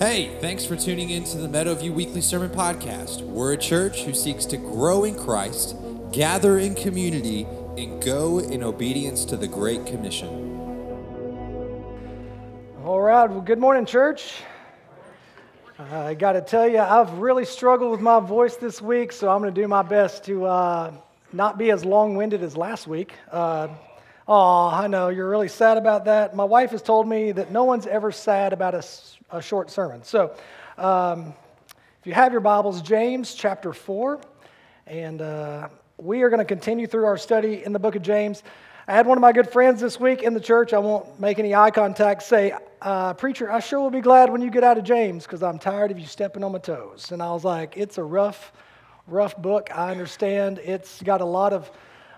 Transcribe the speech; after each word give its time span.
Hey, 0.00 0.36
thanks 0.40 0.64
for 0.64 0.74
tuning 0.74 1.10
in 1.10 1.22
to 1.22 1.38
the 1.38 1.46
Meadowview 1.46 1.94
Weekly 1.94 2.20
Sermon 2.20 2.50
Podcast. 2.50 3.22
We're 3.22 3.52
a 3.52 3.56
church 3.56 4.02
who 4.02 4.12
seeks 4.12 4.44
to 4.46 4.56
grow 4.56 5.04
in 5.04 5.14
Christ, 5.14 5.76
gather 6.10 6.58
in 6.58 6.74
community, 6.74 7.46
and 7.78 8.02
go 8.02 8.40
in 8.40 8.64
obedience 8.64 9.24
to 9.26 9.36
the 9.36 9.46
Great 9.46 9.86
Commission. 9.86 10.28
All 12.84 13.00
right, 13.00 13.30
well, 13.30 13.40
good 13.40 13.60
morning, 13.60 13.86
church. 13.86 14.42
I 15.78 16.14
got 16.14 16.32
to 16.32 16.40
tell 16.40 16.66
you, 16.66 16.80
I've 16.80 17.12
really 17.18 17.44
struggled 17.44 17.92
with 17.92 18.00
my 18.00 18.18
voice 18.18 18.56
this 18.56 18.82
week, 18.82 19.12
so 19.12 19.30
I'm 19.30 19.40
going 19.40 19.54
to 19.54 19.60
do 19.60 19.68
my 19.68 19.82
best 19.82 20.24
to 20.24 20.44
uh, 20.44 20.92
not 21.32 21.56
be 21.56 21.70
as 21.70 21.84
long 21.84 22.16
winded 22.16 22.42
as 22.42 22.56
last 22.56 22.88
week. 22.88 23.12
Uh, 23.30 23.68
oh, 24.26 24.68
I 24.68 24.86
know, 24.86 25.08
you're 25.08 25.28
really 25.28 25.48
sad 25.48 25.76
about 25.76 26.06
that. 26.06 26.34
My 26.34 26.44
wife 26.44 26.70
has 26.70 26.82
told 26.82 27.08
me 27.08 27.32
that 27.32 27.50
no 27.50 27.64
one's 27.64 27.86
ever 27.86 28.12
sad 28.12 28.52
about 28.52 28.74
a 28.74 28.82
a 29.34 29.42
short 29.42 29.70
sermon. 29.70 30.02
So, 30.04 30.34
um, 30.78 31.34
if 32.00 32.06
you 32.06 32.12
have 32.12 32.32
your 32.32 32.40
Bibles, 32.40 32.82
James 32.82 33.34
chapter 33.34 33.72
4, 33.72 34.20
and 34.86 35.20
uh, 35.20 35.68
we 35.96 36.22
are 36.22 36.28
going 36.28 36.38
to 36.38 36.44
continue 36.44 36.86
through 36.86 37.06
our 37.06 37.16
study 37.16 37.64
in 37.64 37.72
the 37.72 37.78
book 37.78 37.96
of 37.96 38.02
James. 38.02 38.42
I 38.86 38.92
had 38.92 39.06
one 39.06 39.16
of 39.16 39.22
my 39.22 39.32
good 39.32 39.50
friends 39.50 39.80
this 39.80 39.98
week 39.98 40.22
in 40.22 40.34
the 40.34 40.40
church. 40.40 40.72
I 40.72 40.78
won't 40.78 41.18
make 41.18 41.38
any 41.38 41.54
eye 41.54 41.70
contact. 41.70 42.22
Say, 42.22 42.54
uh, 42.82 43.14
Preacher, 43.14 43.50
I 43.50 43.60
sure 43.60 43.80
will 43.80 43.90
be 43.90 44.02
glad 44.02 44.30
when 44.30 44.42
you 44.42 44.50
get 44.50 44.62
out 44.62 44.76
of 44.76 44.84
James 44.84 45.24
because 45.24 45.42
I'm 45.42 45.58
tired 45.58 45.90
of 45.90 45.98
you 45.98 46.06
stepping 46.06 46.44
on 46.44 46.52
my 46.52 46.58
toes. 46.58 47.10
And 47.10 47.22
I 47.22 47.32
was 47.32 47.44
like, 47.44 47.76
It's 47.76 47.98
a 47.98 48.04
rough, 48.04 48.52
rough 49.06 49.36
book. 49.38 49.70
I 49.74 49.90
understand. 49.90 50.60
It's 50.62 51.02
got 51.02 51.22
a 51.22 51.24
lot 51.24 51.52
of 51.52 51.70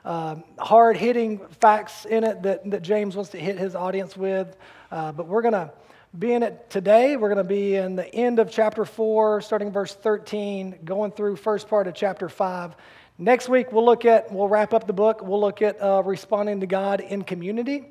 uh, 0.06 0.37
hard 0.56 0.96
hitting 0.96 1.41
facts 1.60 2.05
in 2.05 2.23
it 2.23 2.41
that, 2.42 2.70
that 2.70 2.83
James 2.83 3.16
wants 3.16 3.33
to 3.33 3.38
hit 3.38 3.59
his 3.59 3.74
audience 3.74 4.16
with. 4.16 4.56
Uh, 4.92 5.10
but 5.10 5.27
we're 5.27 5.42
going 5.42 5.52
to 5.52 5.73
be 6.16 6.32
in 6.32 6.45
it 6.45 6.70
today. 6.70 7.16
We're 7.16 7.29
going 7.29 7.45
to 7.45 7.45
be 7.45 7.74
in 7.74 7.96
the 7.96 8.15
end 8.15 8.38
of 8.38 8.48
chapter 8.48 8.85
4, 8.85 9.40
starting 9.40 9.73
verse 9.73 9.95
13, 9.95 10.79
going 10.85 11.10
through 11.10 11.35
first 11.35 11.68
part 11.68 11.88
of 11.88 11.95
chapter 11.95 12.29
5. 12.29 12.76
Next 13.18 13.48
week, 13.48 13.73
we'll 13.73 13.85
look 13.85 14.04
at, 14.04 14.30
we'll 14.32 14.46
wrap 14.46 14.73
up 14.73 14.87
the 14.87 14.93
book, 14.93 15.23
we'll 15.23 15.40
look 15.40 15.60
at 15.60 15.82
uh, 15.82 16.02
responding 16.04 16.60
to 16.60 16.66
God 16.66 17.01
in 17.01 17.24
community. 17.24 17.87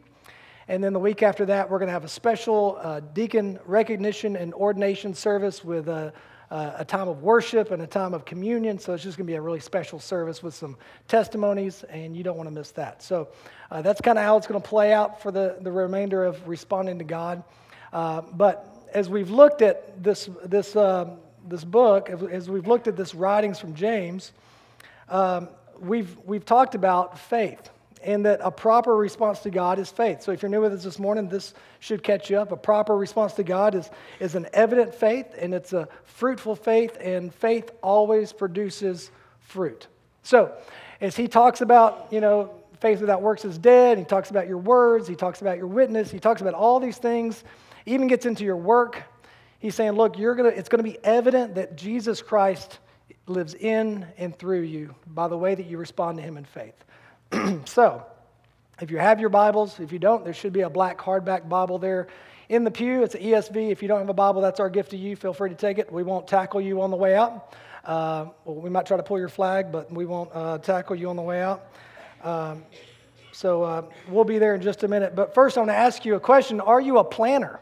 And 0.70 0.82
then 0.82 0.94
the 0.94 1.00
week 1.00 1.22
after 1.22 1.46
that, 1.48 1.70
we're 1.70 1.80
going 1.80 1.88
to 1.88 1.94
have 1.94 2.06
a 2.06 2.08
special 2.08 2.80
uh, 2.82 3.02
deacon 3.02 3.60
recognition 3.66 4.38
and 4.38 4.54
ordination 4.54 5.14
service 5.14 5.66
with 5.66 5.90
a, 5.90 6.14
a, 6.52 6.86
time 6.86 7.08
of 7.08 7.24
worship 7.24 7.72
and 7.72 7.82
a 7.82 7.88
time 7.88 8.14
of 8.14 8.26
communion. 8.26 8.80
So 8.80 8.94
it's 8.94 9.04
just 9.04 9.18
going 9.18 9.26
to 9.26 9.32
be 9.32 9.36
a 9.36 9.42
really 9.42 9.60
special 9.60 10.00
service 10.00 10.44
with 10.44 10.54
some 10.54 10.78
testimonies, 11.08 11.84
and 11.90 12.16
you 12.16 12.24
don't 12.24 12.38
want 12.38 12.48
to 12.48 12.54
miss 12.54 12.72
that. 12.72 13.02
So 13.02 13.30
uh, 13.72 13.82
that's 13.82 14.02
kind 14.02 14.18
of 14.18 14.24
how 14.24 14.38
it's 14.38 14.48
going 14.48 14.62
to 14.62 14.68
play 14.68 14.94
out 14.94 15.22
for 15.22 15.32
the, 15.32 15.58
the 15.62 15.72
remainder 15.72 16.24
of 16.24 16.48
responding 16.48 17.00
to 17.00 17.06
God. 17.06 17.44
Uh, 17.92 18.22
but 18.22 18.88
as 18.94 19.10
we've 19.10 19.30
looked 19.30 19.62
at 19.62 20.04
this, 20.04 20.30
this, 20.44 20.76
uh, 20.76 21.10
this 21.48 21.64
book, 21.64 22.10
as 22.10 22.50
we've 22.50 22.68
looked 22.68 22.88
at 22.88 22.96
this 22.96 23.16
writings 23.16 23.60
from 23.60 23.76
James, 23.76 24.32
um, 25.10 25.50
we've, 25.80 26.18
we've 26.26 26.46
talked 26.46 26.76
about 26.76 27.20
faith 27.20 27.70
and 28.06 28.26
that 28.26 28.40
a 28.44 28.52
proper 28.52 28.96
response 28.96 29.40
to 29.40 29.50
God 29.50 29.80
is 29.80 29.90
faith. 29.90 30.22
So 30.22 30.32
if 30.32 30.42
you're 30.42 30.50
new 30.50 30.62
with 30.62 30.74
us 30.74 30.84
this 30.84 31.00
morning, 31.00 31.28
this 31.28 31.54
should 31.80 32.04
catch 32.04 32.30
you 32.30 32.38
up. 32.38 32.52
A 32.52 32.58
proper 32.58 32.96
response 32.96 33.34
to 33.34 33.44
God 33.44 33.76
is, 33.76 33.90
is 34.20 34.36
an 34.36 34.48
evident 34.54 34.94
faith 34.94 35.28
and 35.40 35.54
it's 35.54 35.74
a 35.74 35.88
fruitful 36.04 36.56
faith, 36.56 36.98
and 37.02 37.34
faith 37.34 37.72
always 37.82 38.32
produces 38.32 39.12
fruit. 39.40 39.88
So 40.24 40.54
as 41.02 41.16
he 41.16 41.28
talks 41.28 41.62
about, 41.62 42.08
you 42.12 42.22
know, 42.22 42.54
faith 42.80 43.02
without 43.02 43.22
works 43.22 43.44
is 43.44 43.58
dead, 43.58 43.98
he 43.98 44.06
talks 44.06 44.30
about 44.30 44.48
your 44.48 44.60
words, 44.60 45.08
he 45.08 45.16
talks 45.16 45.42
about 45.42 45.58
your 45.58 45.68
witness, 45.68 46.12
he 46.12 46.20
talks 46.20 46.42
about 46.42 46.54
all 46.54 46.80
these 46.80 46.98
things 46.98 47.44
even 47.86 48.08
gets 48.08 48.26
into 48.26 48.44
your 48.44 48.58
work. 48.58 49.04
He's 49.60 49.76
saying, 49.76 49.94
look, 49.94 50.18
you're 50.18 50.36
gonna, 50.36 50.50
it's 50.50 50.70
going 50.70 50.84
to 50.84 50.90
be 50.90 50.98
evident 51.04 51.56
that 51.56 51.76
Jesus 51.76 52.22
Christ 52.22 52.80
lives 53.28 53.54
in 53.56 54.06
and 54.18 54.38
through 54.38 54.62
you 54.62 54.94
by 55.08 55.28
the 55.28 55.38
way 55.38 55.56
that 55.56 55.66
you 55.66 55.78
respond 55.78 56.18
to 56.18 56.24
him 56.24 56.38
in 56.38 56.46
faith. 56.46 56.76
so, 57.66 58.06
if 58.82 58.92
you 58.92 58.98
have 58.98 59.20
your 59.20 59.30
Bibles, 59.30 59.80
if 59.80 59.92
you 59.92 60.00
don't, 60.00 60.24
there 60.24 60.34
should 60.34 60.54
be 60.54 60.62
a 60.62 60.70
black 60.70 60.98
hardback 60.98 61.48
Bible 61.48 61.78
there 61.78 62.08
in 62.50 62.64
the 62.64 62.72
pew. 62.72 63.04
It's 63.04 63.16
an 63.16 63.22
ESV. 63.22 63.72
If 63.72 63.82
you 63.82 63.88
don't 63.88 64.00
have 64.00 64.10
a 64.10 64.14
Bible, 64.14 64.42
that's 64.42 64.60
our 64.60 64.70
gift 64.70 64.92
to 64.92 64.98
you. 64.98 65.16
Feel 65.16 65.34
free 65.34 65.50
to 65.50 65.56
take 65.56 65.78
it. 65.78 65.92
We 65.92 66.04
won't 66.04 66.28
tackle 66.28 66.62
you 66.62 66.82
on 66.82 66.92
the 66.92 66.98
way 66.98 67.16
out. 67.16 67.54
Uh, 67.84 68.28
well, 68.46 68.56
we 68.56 68.70
might 68.70 68.86
try 68.86 68.98
to 68.98 69.04
pull 69.04 69.20
your 69.20 69.30
flag, 69.30 69.72
but 69.72 69.92
we 69.92 70.06
won't 70.06 70.30
uh, 70.34 70.58
tackle 70.60 70.96
you 70.96 71.10
on 71.10 71.16
the 71.16 71.22
way 71.22 71.42
out. 71.42 71.72
Um, 72.24 72.64
so 73.32 73.64
uh, 73.64 73.84
we'll 74.10 74.24
be 74.24 74.40
there 74.40 74.56
in 74.56 74.62
just 74.62 74.84
a 74.84 74.88
minute. 74.88 75.16
But 75.16 75.34
first, 75.34 75.58
I 75.58 75.62
want 75.62 75.72
to 75.72 75.76
ask 75.76 76.06
you 76.06 76.16
a 76.16 76.20
question 76.20 76.62
Are 76.62 76.82
you 76.82 77.00
a 77.00 77.04
planner? 77.04 77.60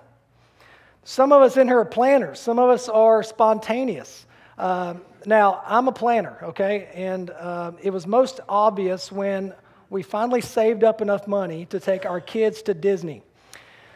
Some 1.04 1.34
of 1.34 1.42
us 1.42 1.58
in 1.58 1.68
here 1.68 1.80
are 1.80 1.86
planners, 1.86 2.40
some 2.40 2.60
of 2.60 2.70
us 2.70 2.90
are 2.90 3.24
spontaneous. 3.24 4.26
Uh, 4.58 4.96
now, 5.26 5.62
I'm 5.66 5.88
a 5.88 5.92
planner, 5.92 6.38
okay? 6.44 6.90
And 6.94 7.30
uh, 7.30 7.72
it 7.82 7.92
was 7.92 8.06
most 8.06 8.40
obvious 8.48 9.12
when 9.12 9.54
we 9.94 10.02
finally 10.02 10.42
saved 10.42 10.84
up 10.84 11.02
enough 11.02 11.28
money 11.28 11.66
to 11.68 11.80
take 11.80 12.04
our 12.04 12.20
kids 12.20 12.64
to 12.64 12.74
Disney. 12.74 13.22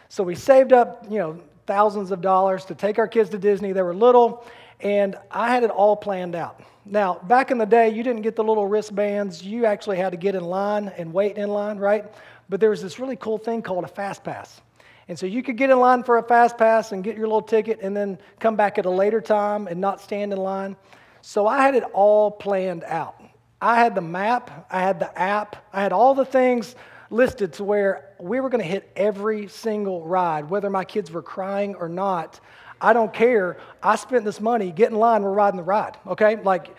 So 0.10 0.24
we 0.24 0.36
saved 0.36 0.72
up, 0.72 1.04
you 1.10 1.18
know, 1.18 1.42
thousands 1.66 2.12
of 2.12 2.22
dollars 2.22 2.66
to 2.66 2.76
take 2.76 3.00
our 3.00 3.08
kids 3.08 3.32
to 3.32 3.40
Disney. 3.40 3.74
They 3.74 3.82
were 3.82 3.96
little, 3.96 4.46
and 4.80 5.16
I 5.32 5.50
had 5.50 5.64
it 5.64 5.72
all 5.72 5.96
planned 5.96 6.36
out. 6.36 6.62
Now, 6.86 7.16
back 7.16 7.50
in 7.50 7.58
the 7.58 7.66
day, 7.66 7.90
you 7.90 8.04
didn't 8.04 8.22
get 8.22 8.36
the 8.36 8.44
little 8.44 8.68
wristbands. 8.68 9.42
You 9.44 9.66
actually 9.66 9.98
had 9.98 10.12
to 10.12 10.18
get 10.18 10.36
in 10.36 10.44
line 10.44 10.94
and 11.00 11.12
wait 11.12 11.36
in 11.36 11.50
line, 11.50 11.80
right? 11.80 12.06
But 12.48 12.60
there 12.60 12.70
was 12.70 12.84
this 12.84 13.00
really 13.00 13.16
cool 13.16 13.40
thing 13.40 13.64
called 13.64 13.84
a 13.84 13.88
fast 13.88 14.24
pass. 14.24 14.62
And 15.08 15.18
so 15.18 15.26
you 15.26 15.42
could 15.42 15.58
get 15.58 15.72
in 15.72 15.80
line 15.80 16.04
for 16.04 16.20
a 16.20 16.24
fast 16.24 16.60
pass 16.60 16.92
and 16.92 17.04
get 17.04 17.18
your 17.18 17.26
little 17.26 17.42
ticket 17.42 17.80
and 17.82 17.98
then 17.98 18.20
come 18.40 18.56
back 18.56 18.78
at 18.78 18.86
a 18.86 18.90
later 18.92 19.20
time 19.20 19.66
and 19.66 19.82
not 19.82 20.00
stand 20.00 20.32
in 20.32 20.38
line. 20.38 20.76
So 21.24 21.48
I 21.48 21.64
had 21.64 21.74
it 21.74 21.84
all 21.92 22.30
planned 22.30 22.84
out. 22.84 23.20
I 23.62 23.76
had 23.76 23.96
the 23.96 24.02
map, 24.02 24.68
I 24.70 24.82
had 24.82 25.00
the 25.00 25.20
app, 25.20 25.66
I 25.74 25.82
had 25.82 25.92
all 25.92 26.14
the 26.14 26.26
things 26.26 26.76
listed 27.10 27.54
to 27.54 27.64
where 27.64 28.10
we 28.20 28.40
were 28.40 28.50
going 28.50 28.64
to 28.64 28.70
hit 28.70 28.90
every 28.96 29.48
single 29.48 30.06
ride, 30.06 30.50
whether 30.50 30.70
my 30.70 30.84
kids 30.84 31.12
were 31.12 31.22
crying 31.22 31.76
or 31.76 31.90
not. 31.90 32.40
I 32.80 32.94
don't 32.94 33.12
care. 33.12 33.58
I 33.82 33.96
spent 33.96 34.26
this 34.26 34.40
money, 34.40 34.72
get 34.72 34.92
in 34.92 34.98
line, 34.98 35.24
we're 35.24 35.32
riding 35.32 35.58
the 35.58 35.64
ride, 35.64 35.98
okay? 36.06 36.36
Like, 36.36 36.76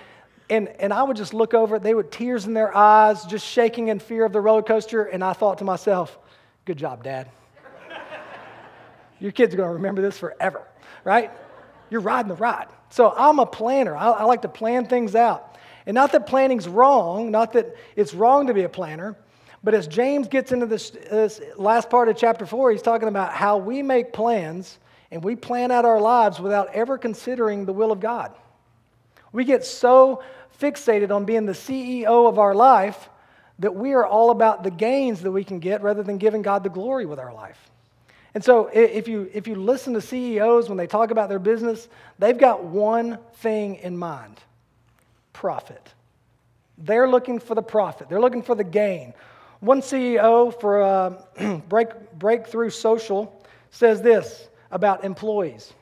and, 0.49 0.69
and 0.78 0.93
I 0.93 1.03
would 1.03 1.16
just 1.16 1.34
look 1.34 1.55
over, 1.55 1.78
they 1.78 1.94
would 1.94 2.12
tears 2.12 2.47
in 2.47 2.55
their 2.55 2.75
eyes, 2.77 3.25
just 3.25 3.45
shaking 3.45 3.89
in 3.89 3.99
fear 3.99 4.25
of 4.25 4.33
the 4.33 4.41
roller 4.41 4.62
coaster, 4.62 5.05
and 5.05 5.25
I 5.25 5.33
thought 5.33 5.59
to 5.59 5.65
myself, 5.65 6.16
good 6.65 6.78
job, 6.78 7.03
Dad. 7.03 7.28
Your 9.21 9.33
kids 9.33 9.53
are 9.53 9.56
going 9.56 9.69
to 9.69 9.75
remember 9.75 10.00
this 10.00 10.16
forever, 10.16 10.62
right? 11.03 11.33
You're 11.91 12.00
riding 12.03 12.28
the 12.28 12.37
ride. 12.37 12.69
So 12.91 13.12
I'm 13.16 13.41
a 13.41 13.47
planner. 13.47 13.97
I, 13.97 14.10
I 14.10 14.22
like 14.25 14.43
to 14.43 14.49
plan 14.49 14.87
things 14.87 15.16
out. 15.16 15.47
And 15.88 15.94
not 15.94 16.12
that 16.12 16.26
planning's 16.26 16.69
wrong, 16.69 17.31
not 17.31 17.54
that 17.54 17.75
it's 17.97 18.12
wrong 18.12 18.49
to 18.49 18.54
be 18.54 18.65
a 18.65 18.69
planner, 18.69 19.16
but 19.65 19.72
as 19.72 19.88
James 19.88 20.28
gets 20.28 20.53
into 20.53 20.66
this, 20.66 20.91
this 20.91 21.41
last 21.56 21.88
part 21.88 22.10
of 22.10 22.16
chapter 22.19 22.44
four, 22.44 22.71
he's 22.71 22.82
talking 22.82 23.09
about 23.09 23.32
how 23.32 23.56
we 23.56 23.82
make 23.82 24.12
plans 24.12 24.78
and 25.10 25.25
we 25.25 25.34
plan 25.34 25.71
out 25.71 25.87
our 25.87 25.98
lives 25.98 26.38
without 26.38 26.69
ever 26.75 26.98
considering 26.98 27.65
the 27.65 27.72
will 27.72 27.91
of 27.91 28.00
God. 28.00 28.32
We 29.32 29.44
get 29.44 29.65
so 29.65 30.22
fixated 30.60 31.10
on 31.10 31.25
being 31.25 31.47
the 31.47 31.54
CEO 31.54 32.28
of 32.28 32.38
our 32.38 32.54
life 32.54 33.09
that 33.59 33.75
we 33.75 33.94
are 33.94 34.06
all 34.06 34.31
about 34.31 34.65
the 34.65 34.71
gains 34.71 35.22
that 35.22 35.32
we 35.32 35.43
can 35.43 35.59
get 35.59 35.82
rather 35.82 36.03
than 36.03 36.19
giving 36.19 36.43
God 36.43 36.65
the 36.65 36.69
glory 36.69 37.06
with 37.06 37.19
our 37.19 37.32
life. 37.32 37.71
And 38.34 38.44
so 38.44 38.66
if 38.66 39.09
you, 39.09 39.31
if 39.32 39.48
you 39.48 39.54
listen 39.54 39.94
to 39.94 40.03
CEOs 40.03 40.69
when 40.69 40.77
they 40.77 40.87
talk 40.87 41.10
about 41.10 41.31
their 41.31 41.38
business, 41.38 41.88
they've 42.19 42.37
got 42.37 42.62
one 42.62 43.19
thing 43.37 43.77
in 43.77 43.97
mind 43.97 44.38
profit. 45.38 45.94
They're 46.78 47.09
looking 47.09 47.38
for 47.38 47.54
the 47.54 47.62
profit, 47.62 48.09
they're 48.09 48.21
looking 48.21 48.43
for 48.43 48.56
the 48.56 48.65
gain. 48.65 49.15
One 49.60 49.81
CEO 49.81 50.59
for 50.60 50.82
uh, 50.82 51.59
Break, 51.69 51.88
Breakthrough 52.19 52.71
Social 52.71 53.44
says 53.71 54.03
this 54.03 54.48
about 54.72 55.04
employees 55.04 55.72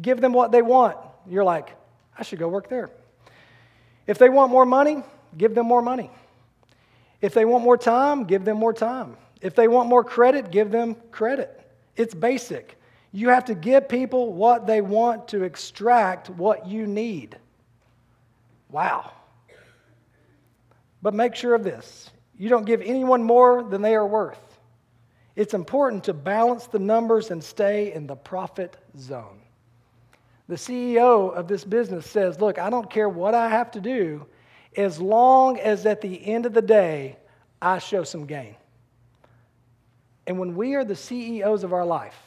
give 0.00 0.20
them 0.20 0.32
what 0.32 0.50
they 0.52 0.62
want. 0.62 0.96
You're 1.26 1.44
like, 1.44 1.74
I 2.18 2.22
should 2.22 2.38
go 2.38 2.48
work 2.48 2.68
there. 2.68 2.90
If 4.06 4.18
they 4.18 4.28
want 4.28 4.50
more 4.50 4.66
money, 4.66 5.02
give 5.36 5.54
them 5.54 5.66
more 5.66 5.82
money. 5.82 6.10
If 7.20 7.34
they 7.34 7.44
want 7.44 7.64
more 7.64 7.78
time, 7.78 8.24
give 8.24 8.44
them 8.44 8.58
more 8.58 8.72
time. 8.72 9.16
If 9.40 9.54
they 9.54 9.68
want 9.68 9.88
more 9.88 10.04
credit, 10.04 10.50
give 10.50 10.70
them 10.70 10.96
credit. 11.10 11.60
It's 11.96 12.14
basic. 12.14 12.78
You 13.12 13.30
have 13.30 13.46
to 13.46 13.54
give 13.54 13.88
people 13.88 14.34
what 14.34 14.66
they 14.66 14.80
want 14.80 15.28
to 15.28 15.42
extract 15.44 16.28
what 16.30 16.66
you 16.66 16.86
need. 16.86 17.38
Wow. 18.70 19.12
But 21.02 21.14
make 21.14 21.34
sure 21.34 21.54
of 21.54 21.64
this 21.64 22.10
you 22.38 22.48
don't 22.48 22.64
give 22.64 22.82
anyone 22.82 23.22
more 23.22 23.62
than 23.62 23.82
they 23.82 23.94
are 23.94 24.06
worth. 24.06 24.40
It's 25.34 25.54
important 25.54 26.04
to 26.04 26.14
balance 26.14 26.66
the 26.66 26.78
numbers 26.78 27.30
and 27.30 27.42
stay 27.42 27.92
in 27.92 28.06
the 28.06 28.16
profit 28.16 28.76
zone. 28.98 29.40
The 30.48 30.54
CEO 30.54 31.34
of 31.34 31.48
this 31.48 31.64
business 31.64 32.08
says, 32.08 32.40
Look, 32.40 32.58
I 32.58 32.70
don't 32.70 32.88
care 32.88 33.08
what 33.08 33.34
I 33.34 33.48
have 33.48 33.70
to 33.72 33.80
do 33.80 34.26
as 34.76 35.00
long 35.00 35.58
as 35.58 35.86
at 35.86 36.00
the 36.00 36.26
end 36.26 36.46
of 36.46 36.52
the 36.52 36.62
day 36.62 37.16
I 37.60 37.78
show 37.78 38.04
some 38.04 38.26
gain. 38.26 38.56
And 40.26 40.38
when 40.38 40.54
we 40.54 40.74
are 40.74 40.84
the 40.84 40.96
CEOs 40.96 41.64
of 41.64 41.72
our 41.72 41.84
life, 41.84 42.18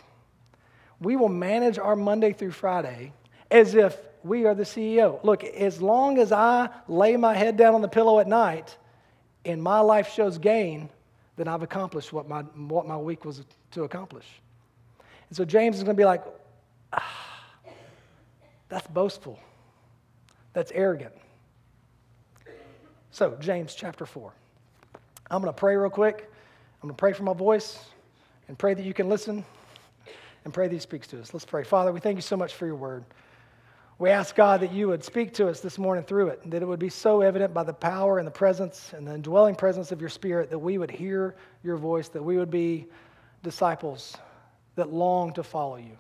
we 0.99 1.15
will 1.15 1.29
manage 1.29 1.77
our 1.77 1.95
Monday 1.95 2.33
through 2.33 2.51
Friday 2.51 3.13
as 3.51 3.75
if 3.75 3.97
we 4.23 4.45
are 4.45 4.55
the 4.55 4.63
CEO. 4.63 5.23
Look, 5.23 5.43
as 5.43 5.81
long 5.81 6.17
as 6.17 6.31
I 6.31 6.69
lay 6.87 7.15
my 7.17 7.33
head 7.33 7.57
down 7.57 7.75
on 7.75 7.81
the 7.81 7.87
pillow 7.87 8.19
at 8.19 8.27
night 8.27 8.77
and 9.45 9.61
my 9.61 9.79
life 9.79 10.13
shows 10.13 10.37
gain, 10.37 10.89
then 11.37 11.47
I've 11.47 11.63
accomplished 11.63 12.11
what 12.11 12.27
my, 12.27 12.41
what 12.41 12.87
my 12.87 12.97
week 12.97 13.23
was 13.23 13.43
to 13.71 13.83
accomplish. 13.83 14.25
And 15.29 15.37
so 15.37 15.45
James 15.45 15.77
is 15.77 15.83
going 15.83 15.95
to 15.95 15.99
be 15.99 16.05
like, 16.05 16.23
ah, 16.91 17.29
that's 18.67 18.87
boastful. 18.87 19.39
That's 20.53 20.71
arrogant. 20.73 21.13
So, 23.11 23.37
James 23.39 23.73
chapter 23.75 24.05
4. 24.05 24.31
I'm 25.31 25.41
going 25.41 25.53
to 25.53 25.57
pray 25.57 25.75
real 25.75 25.89
quick. 25.89 26.29
I'm 26.81 26.89
going 26.89 26.95
to 26.95 26.99
pray 26.99 27.13
for 27.13 27.23
my 27.23 27.33
voice 27.33 27.79
and 28.47 28.57
pray 28.57 28.73
that 28.73 28.83
you 28.83 28.93
can 28.93 29.09
listen 29.09 29.43
and 30.45 30.53
pray 30.53 30.67
that 30.67 30.73
He 30.73 30.79
speaks 30.79 31.07
to 31.07 31.19
us. 31.19 31.33
Let's 31.33 31.45
pray. 31.45 31.63
Father, 31.63 31.91
we 31.91 31.99
thank 31.99 32.17
you 32.17 32.21
so 32.21 32.37
much 32.37 32.53
for 32.53 32.65
your 32.65 32.75
word. 32.75 33.03
We 33.99 34.11
ask 34.11 34.33
God 34.33 34.61
that 34.61 34.71
you 34.71 34.87
would 34.87 35.03
speak 35.03 35.33
to 35.33 35.49
us 35.49 35.59
this 35.59 35.77
morning 35.77 36.05
through 36.05 36.29
it, 36.29 36.49
that 36.51 36.61
it 36.61 36.65
would 36.65 36.79
be 36.79 36.87
so 36.87 37.19
evident 37.19 37.53
by 37.53 37.63
the 37.63 37.73
power 37.73 38.17
and 38.17 38.25
the 38.25 38.31
presence 38.31 38.93
and 38.93 39.05
the 39.05 39.13
indwelling 39.13 39.55
presence 39.55 39.91
of 39.91 39.99
your 39.99 40.09
Spirit 40.09 40.49
that 40.51 40.57
we 40.57 40.77
would 40.77 40.89
hear 40.89 41.35
your 41.65 41.75
voice, 41.75 42.07
that 42.07 42.23
we 42.23 42.37
would 42.37 42.49
be 42.49 42.87
disciples 43.43 44.15
that 44.75 44.93
long 44.93 45.33
to 45.33 45.43
follow 45.43 45.75
you. 45.75 45.97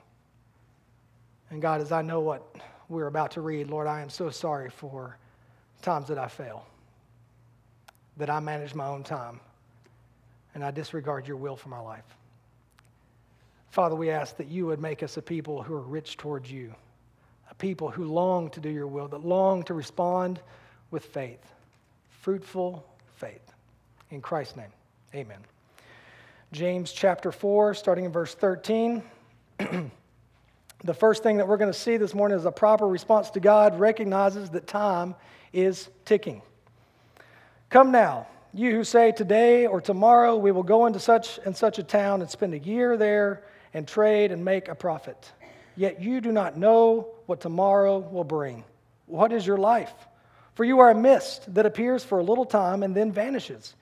And 1.49 1.61
God, 1.61 1.81
as 1.81 1.91
I 1.91 2.01
know 2.01 2.21
what 2.21 2.55
we're 2.87 3.07
about 3.07 3.31
to 3.31 3.41
read, 3.41 3.69
Lord, 3.69 3.85
I 3.85 3.99
am 3.99 4.09
so 4.09 4.29
sorry 4.29 4.69
for 4.69 5.17
times 5.81 6.07
that 6.07 6.17
I 6.17 6.29
fail, 6.29 6.65
that 8.15 8.29
I 8.29 8.39
manage 8.39 8.73
my 8.73 8.87
own 8.87 9.03
time, 9.03 9.41
and 10.55 10.63
I 10.63 10.71
disregard 10.71 11.27
your 11.27 11.35
will 11.37 11.57
for 11.57 11.67
my 11.67 11.79
life. 11.79 12.05
Father, 13.71 13.95
we 13.95 14.09
ask 14.09 14.37
that 14.37 14.47
you 14.47 14.67
would 14.67 14.79
make 14.79 15.03
us 15.03 15.17
a 15.17 15.21
people 15.21 15.61
who 15.61 15.73
are 15.73 15.81
rich 15.81 16.15
towards 16.15 16.49
you 16.49 16.73
people 17.59 17.91
who 17.91 18.05
long 18.05 18.49
to 18.51 18.59
do 18.59 18.69
your 18.69 18.87
will, 18.87 19.07
that 19.09 19.23
long 19.23 19.63
to 19.63 19.73
respond 19.73 20.39
with 20.89 21.05
faith, 21.05 21.45
fruitful 22.21 22.83
faith. 23.17 23.53
In 24.09 24.21
Christ's 24.21 24.55
name, 24.55 24.71
amen. 25.13 25.39
James 26.51 26.91
chapter 26.91 27.31
4, 27.31 27.75
starting 27.75 28.05
in 28.05 28.11
verse 28.11 28.33
13. 28.33 29.03
the 30.83 30.93
first 30.93 31.21
thing 31.21 31.37
that 31.37 31.47
we're 31.47 31.57
going 31.57 31.71
to 31.71 31.77
see 31.77 31.97
this 31.97 32.15
morning 32.15 32.37
is 32.37 32.45
a 32.45 32.51
proper 32.51 32.87
response 32.87 33.29
to 33.31 33.39
God 33.39 33.79
recognizes 33.79 34.49
that 34.49 34.65
time 34.65 35.13
is 35.53 35.89
ticking. 36.05 36.41
Come 37.69 37.91
now, 37.91 38.25
you 38.51 38.71
who 38.71 38.83
say 38.83 39.11
today 39.11 39.67
or 39.67 39.79
tomorrow 39.79 40.37
we 40.37 40.51
will 40.51 40.63
go 40.63 40.87
into 40.87 40.99
such 40.99 41.39
and 41.45 41.55
such 41.55 41.77
a 41.77 41.83
town 41.83 42.21
and 42.21 42.29
spend 42.31 42.55
a 42.55 42.59
year 42.59 42.97
there 42.97 43.43
and 43.75 43.87
trade 43.87 44.31
and 44.31 44.43
make 44.43 44.69
a 44.69 44.75
profit. 44.75 45.31
Yet 45.79 46.01
you 46.01 46.19
do 46.19 46.33
not 46.33 46.57
know 46.57 47.07
what 47.25 47.39
tomorrow 47.39 47.99
will 47.99 48.25
bring. 48.25 48.65
What 49.05 49.31
is 49.31 49.47
your 49.47 49.57
life? 49.57 49.93
For 50.55 50.65
you 50.65 50.79
are 50.79 50.89
a 50.89 50.93
mist 50.93 51.53
that 51.53 51.65
appears 51.65 52.03
for 52.03 52.19
a 52.19 52.23
little 52.23 52.43
time 52.43 52.83
and 52.83 52.93
then 52.93 53.13
vanishes. 53.13 53.75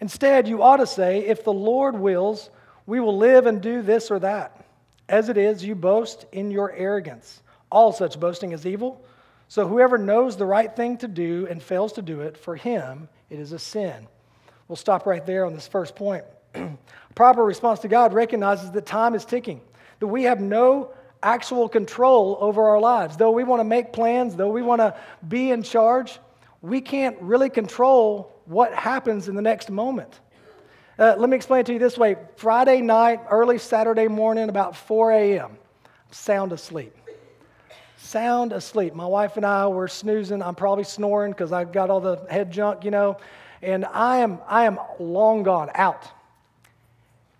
Instead, 0.00 0.48
you 0.48 0.64
ought 0.64 0.78
to 0.78 0.86
say, 0.88 1.20
If 1.20 1.44
the 1.44 1.52
Lord 1.52 1.96
wills, 1.96 2.50
we 2.86 2.98
will 2.98 3.16
live 3.16 3.46
and 3.46 3.62
do 3.62 3.82
this 3.82 4.10
or 4.10 4.18
that. 4.18 4.66
As 5.08 5.28
it 5.28 5.36
is, 5.36 5.64
you 5.64 5.76
boast 5.76 6.26
in 6.32 6.50
your 6.50 6.72
arrogance. 6.72 7.40
All 7.70 7.92
such 7.92 8.18
boasting 8.18 8.50
is 8.50 8.66
evil. 8.66 9.06
So 9.46 9.68
whoever 9.68 9.96
knows 9.96 10.36
the 10.36 10.46
right 10.46 10.74
thing 10.74 10.96
to 10.98 11.06
do 11.06 11.46
and 11.48 11.62
fails 11.62 11.92
to 11.92 12.02
do 12.02 12.22
it, 12.22 12.36
for 12.36 12.56
him 12.56 13.08
it 13.30 13.38
is 13.38 13.52
a 13.52 13.60
sin. 13.60 14.08
We'll 14.66 14.74
stop 14.74 15.06
right 15.06 15.24
there 15.24 15.46
on 15.46 15.54
this 15.54 15.68
first 15.68 15.94
point. 15.94 16.24
Proper 17.14 17.44
response 17.44 17.78
to 17.80 17.88
God 17.88 18.12
recognizes 18.12 18.72
that 18.72 18.86
time 18.86 19.14
is 19.14 19.24
ticking, 19.24 19.60
that 20.00 20.08
we 20.08 20.24
have 20.24 20.40
no 20.40 20.90
actual 21.24 21.68
control 21.68 22.38
over 22.40 22.68
our 22.68 22.78
lives. 22.78 23.16
Though 23.16 23.30
we 23.30 23.44
want 23.44 23.60
to 23.60 23.64
make 23.64 23.92
plans, 23.92 24.36
though 24.36 24.50
we 24.50 24.62
want 24.62 24.80
to 24.80 24.96
be 25.26 25.50
in 25.50 25.62
charge, 25.62 26.18
we 26.62 26.80
can't 26.80 27.16
really 27.20 27.50
control 27.50 28.32
what 28.44 28.72
happens 28.74 29.28
in 29.28 29.34
the 29.34 29.42
next 29.42 29.70
moment. 29.70 30.20
Uh, 30.98 31.14
let 31.18 31.28
me 31.28 31.36
explain 31.36 31.64
to 31.64 31.72
you 31.72 31.78
this 31.78 31.98
way 31.98 32.16
Friday 32.36 32.80
night, 32.80 33.20
early 33.30 33.58
Saturday 33.58 34.06
morning, 34.06 34.48
about 34.48 34.76
4 34.76 35.12
a.m., 35.12 35.58
sound 36.10 36.52
asleep. 36.52 36.94
Sound 37.96 38.52
asleep. 38.52 38.94
My 38.94 39.06
wife 39.06 39.36
and 39.36 39.46
I 39.46 39.66
were 39.66 39.88
snoozing. 39.88 40.42
I'm 40.42 40.54
probably 40.54 40.84
snoring 40.84 41.32
because 41.32 41.52
I've 41.52 41.72
got 41.72 41.90
all 41.90 42.00
the 42.00 42.24
head 42.30 42.52
junk, 42.52 42.84
you 42.84 42.90
know, 42.90 43.16
and 43.62 43.84
I 43.86 44.18
am, 44.18 44.38
I 44.46 44.64
am 44.64 44.78
long 45.00 45.42
gone, 45.42 45.70
out. 45.74 46.06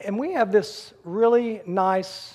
And 0.00 0.18
we 0.18 0.32
have 0.32 0.50
this 0.50 0.92
really 1.04 1.60
nice 1.66 2.34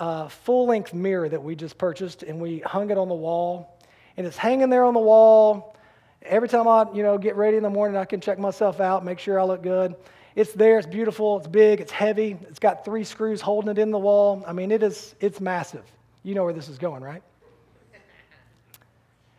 uh, 0.00 0.28
full 0.28 0.66
length 0.66 0.94
mirror 0.94 1.28
that 1.28 1.42
we 1.42 1.54
just 1.54 1.76
purchased 1.76 2.22
and 2.22 2.40
we 2.40 2.60
hung 2.60 2.90
it 2.90 2.96
on 2.96 3.08
the 3.08 3.14
wall. 3.14 3.78
And 4.16 4.26
it's 4.26 4.36
hanging 4.36 4.70
there 4.70 4.84
on 4.84 4.94
the 4.94 5.00
wall. 5.00 5.76
Every 6.22 6.48
time 6.48 6.66
I, 6.66 6.86
you 6.92 7.02
know, 7.02 7.18
get 7.18 7.36
ready 7.36 7.58
in 7.58 7.62
the 7.62 7.70
morning, 7.70 7.96
I 7.96 8.06
can 8.06 8.20
check 8.20 8.38
myself 8.38 8.80
out, 8.80 9.04
make 9.04 9.18
sure 9.18 9.38
I 9.38 9.44
look 9.44 9.62
good. 9.62 9.94
It's 10.34 10.52
there, 10.52 10.78
it's 10.78 10.86
beautiful, 10.86 11.38
it's 11.38 11.46
big, 11.46 11.80
it's 11.80 11.92
heavy, 11.92 12.38
it's 12.48 12.58
got 12.58 12.84
three 12.84 13.04
screws 13.04 13.40
holding 13.40 13.70
it 13.70 13.78
in 13.78 13.90
the 13.90 13.98
wall. 13.98 14.42
I 14.46 14.52
mean, 14.52 14.70
it 14.70 14.82
is, 14.82 15.14
it's 15.20 15.40
massive. 15.40 15.84
You 16.22 16.34
know 16.34 16.44
where 16.44 16.52
this 16.52 16.68
is 16.68 16.78
going, 16.78 17.02
right? 17.02 17.22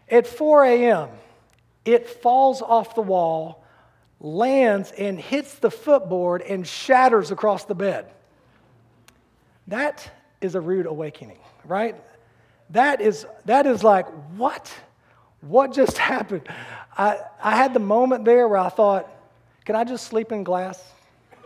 At 0.10 0.28
4 0.28 0.66
a.m., 0.66 1.10
it 1.86 2.08
falls 2.08 2.62
off 2.62 2.94
the 2.94 3.02
wall, 3.02 3.64
lands, 4.20 4.92
and 4.92 5.20
hits 5.20 5.56
the 5.56 5.72
footboard 5.72 6.42
and 6.42 6.68
shatters 6.68 7.32
across 7.32 7.66
the 7.66 7.76
bed. 7.76 8.12
That 9.68 10.12
is 10.42 10.56
a 10.56 10.62
rude 10.62 10.88
awakening, 10.88 11.40
right? 11.66 11.96
That 12.72 13.00
is, 13.02 13.26
that 13.46 13.66
is 13.66 13.84
like, 13.84 14.08
what? 14.36 14.74
What 15.42 15.74
just 15.74 15.98
happened? 16.12 16.48
I, 16.98 17.20
I 17.42 17.56
had 17.56 17.74
the 17.74 17.80
moment 17.80 18.26
there 18.26 18.48
where 18.48 18.60
I 18.60 18.70
thought, 18.70 19.10
can 19.66 19.76
I 19.76 19.84
just 19.84 20.08
sleep 20.08 20.32
in 20.32 20.44
glass? 20.44 20.84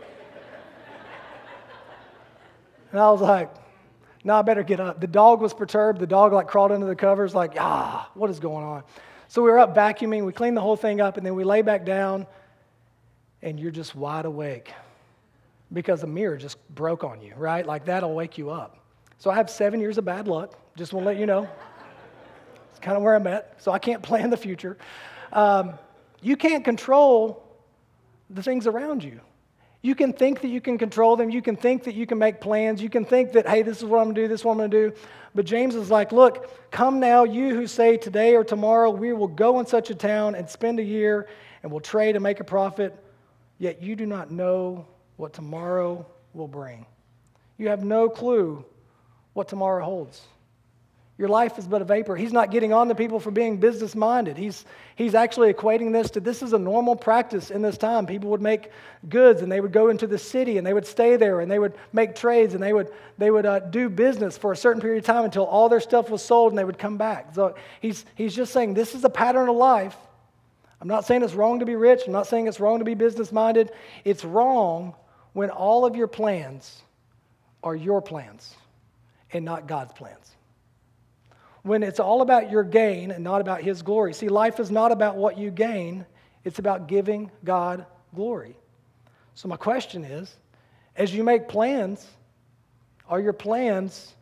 and 2.90 3.00
I 3.00 3.10
was 3.10 3.20
like, 3.20 3.50
no, 4.24 4.34
I 4.34 4.42
better 4.42 4.64
get 4.64 4.80
up. 4.80 5.00
The 5.00 5.06
dog 5.06 5.40
was 5.40 5.54
perturbed. 5.54 6.00
The 6.00 6.06
dog 6.06 6.32
like 6.32 6.48
crawled 6.48 6.72
under 6.72 6.86
the 6.86 6.96
covers, 6.96 7.32
like, 7.34 7.52
ah, 7.60 8.10
what 8.14 8.28
is 8.28 8.40
going 8.40 8.64
on? 8.64 8.82
So 9.28 9.42
we 9.42 9.50
were 9.50 9.58
up 9.58 9.74
vacuuming. 9.74 10.24
We 10.24 10.32
cleaned 10.32 10.56
the 10.56 10.60
whole 10.60 10.76
thing 10.76 11.00
up, 11.00 11.16
and 11.16 11.24
then 11.24 11.36
we 11.36 11.44
lay 11.44 11.62
back 11.62 11.84
down, 11.84 12.26
and 13.42 13.60
you're 13.60 13.70
just 13.70 13.94
wide 13.94 14.24
awake 14.24 14.72
because 15.72 16.00
the 16.00 16.06
mirror 16.06 16.36
just 16.36 16.58
broke 16.74 17.04
on 17.04 17.20
you, 17.20 17.34
right? 17.36 17.64
Like 17.64 17.84
that'll 17.84 18.14
wake 18.14 18.38
you 18.38 18.50
up. 18.50 18.78
So 19.18 19.30
I 19.30 19.34
have 19.34 19.48
seven 19.48 19.80
years 19.80 19.98
of 19.98 20.04
bad 20.04 20.28
luck. 20.28 20.58
Just 20.76 20.92
want 20.92 21.04
to 21.04 21.08
let 21.08 21.18
you 21.18 21.26
know. 21.26 21.48
It's 22.70 22.78
kind 22.80 22.96
of 22.96 23.02
where 23.02 23.14
I'm 23.14 23.26
at. 23.26 23.54
So 23.58 23.72
I 23.72 23.78
can't 23.78 24.02
plan 24.02 24.30
the 24.30 24.36
future. 24.36 24.76
Um, 25.32 25.74
you 26.20 26.36
can't 26.36 26.64
control 26.64 27.42
the 28.30 28.42
things 28.42 28.66
around 28.66 29.04
you. 29.04 29.20
You 29.82 29.94
can 29.94 30.12
think 30.12 30.40
that 30.40 30.48
you 30.48 30.60
can 30.60 30.78
control 30.78 31.16
them. 31.16 31.30
You 31.30 31.40
can 31.40 31.56
think 31.56 31.84
that 31.84 31.94
you 31.94 32.06
can 32.06 32.18
make 32.18 32.40
plans. 32.40 32.82
You 32.82 32.90
can 32.90 33.04
think 33.04 33.32
that, 33.32 33.46
hey, 33.48 33.62
this 33.62 33.78
is 33.78 33.84
what 33.84 33.98
I'm 33.98 34.06
going 34.06 34.16
to 34.16 34.22
do, 34.22 34.28
this 34.28 34.40
is 34.40 34.44
what 34.44 34.52
I'm 34.52 34.58
going 34.58 34.70
to 34.70 34.90
do. 34.90 34.96
But 35.34 35.44
James 35.44 35.74
is 35.74 35.90
like, 35.90 36.12
look, 36.12 36.70
come 36.70 36.98
now, 36.98 37.24
you 37.24 37.54
who 37.54 37.66
say 37.66 37.96
today 37.96 38.34
or 38.34 38.42
tomorrow 38.42 38.90
we 38.90 39.12
will 39.12 39.28
go 39.28 39.60
in 39.60 39.66
such 39.66 39.90
a 39.90 39.94
town 39.94 40.34
and 40.34 40.48
spend 40.48 40.80
a 40.80 40.82
year 40.82 41.28
and 41.62 41.70
we'll 41.70 41.80
trade 41.80 42.16
and 42.16 42.22
make 42.22 42.40
a 42.40 42.44
profit, 42.44 42.96
yet 43.58 43.82
you 43.82 43.94
do 43.94 44.06
not 44.06 44.30
know 44.30 44.86
what 45.16 45.32
tomorrow 45.32 46.04
will 46.32 46.48
bring. 46.48 46.84
You 47.58 47.68
have 47.68 47.84
no 47.84 48.08
clue 48.08 48.64
what 49.36 49.48
tomorrow 49.48 49.84
holds. 49.84 50.22
Your 51.18 51.28
life 51.28 51.58
is 51.58 51.66
but 51.66 51.82
a 51.82 51.84
vapor. 51.84 52.16
He's 52.16 52.32
not 52.32 52.50
getting 52.50 52.72
on 52.72 52.88
to 52.88 52.94
people 52.94 53.20
for 53.20 53.30
being 53.30 53.58
business 53.58 53.94
minded. 53.94 54.36
He's, 54.36 54.64
he's 54.96 55.14
actually 55.14 55.52
equating 55.52 55.92
this 55.92 56.10
to 56.12 56.20
this 56.20 56.42
is 56.42 56.54
a 56.54 56.58
normal 56.58 56.96
practice 56.96 57.50
in 57.50 57.60
this 57.60 57.76
time. 57.76 58.06
People 58.06 58.30
would 58.30 58.40
make 58.40 58.70
goods 59.08 59.42
and 59.42 59.52
they 59.52 59.60
would 59.60 59.72
go 59.72 59.88
into 59.88 60.06
the 60.06 60.18
city 60.18 60.56
and 60.56 60.66
they 60.66 60.72
would 60.72 60.86
stay 60.86 61.16
there 61.16 61.40
and 61.40 61.50
they 61.50 61.58
would 61.58 61.74
make 61.92 62.14
trades 62.14 62.54
and 62.54 62.62
they 62.62 62.72
would, 62.72 62.90
they 63.18 63.30
would 63.30 63.44
uh, 63.44 63.60
do 63.60 63.90
business 63.90 64.38
for 64.38 64.52
a 64.52 64.56
certain 64.56 64.80
period 64.80 64.98
of 64.98 65.04
time 65.04 65.24
until 65.24 65.44
all 65.44 65.68
their 65.68 65.80
stuff 65.80 66.10
was 66.10 66.22
sold 66.22 66.52
and 66.52 66.58
they 66.58 66.64
would 66.64 66.78
come 66.78 66.96
back. 66.96 67.34
So 67.34 67.56
he's, 67.80 68.06
he's 68.14 68.34
just 68.34 68.52
saying 68.52 68.72
this 68.72 68.94
is 68.94 69.04
a 69.04 69.10
pattern 69.10 69.48
of 69.48 69.56
life. 69.56 69.96
I'm 70.80 70.88
not 70.88 71.06
saying 71.06 71.22
it's 71.22 71.34
wrong 71.34 71.60
to 71.60 71.66
be 71.66 71.76
rich. 71.76 72.02
I'm 72.06 72.12
not 72.12 72.26
saying 72.26 72.46
it's 72.46 72.60
wrong 72.60 72.78
to 72.78 72.84
be 72.86 72.94
business 72.94 73.32
minded. 73.32 73.70
It's 74.04 74.24
wrong 74.24 74.94
when 75.34 75.50
all 75.50 75.84
of 75.84 75.96
your 75.96 76.08
plans 76.08 76.82
are 77.62 77.76
your 77.76 78.00
plans 78.00 78.54
and 79.36 79.44
not 79.44 79.66
God's 79.66 79.92
plans. 79.92 80.34
When 81.62 81.82
it's 81.82 82.00
all 82.00 82.22
about 82.22 82.50
your 82.50 82.62
gain 82.62 83.10
and 83.10 83.24
not 83.24 83.40
about 83.40 83.60
His 83.60 83.82
glory. 83.82 84.14
See, 84.14 84.28
life 84.28 84.60
is 84.60 84.70
not 84.70 84.92
about 84.92 85.16
what 85.16 85.36
you 85.38 85.50
gain, 85.50 86.06
it's 86.44 86.58
about 86.58 86.86
giving 86.86 87.30
God 87.44 87.86
glory. 88.14 88.56
So, 89.34 89.48
my 89.48 89.56
question 89.56 90.04
is 90.04 90.36
as 90.96 91.14
you 91.14 91.24
make 91.24 91.48
plans, 91.48 92.06
are 93.08 93.20
your 93.20 93.32
plans 93.32 94.14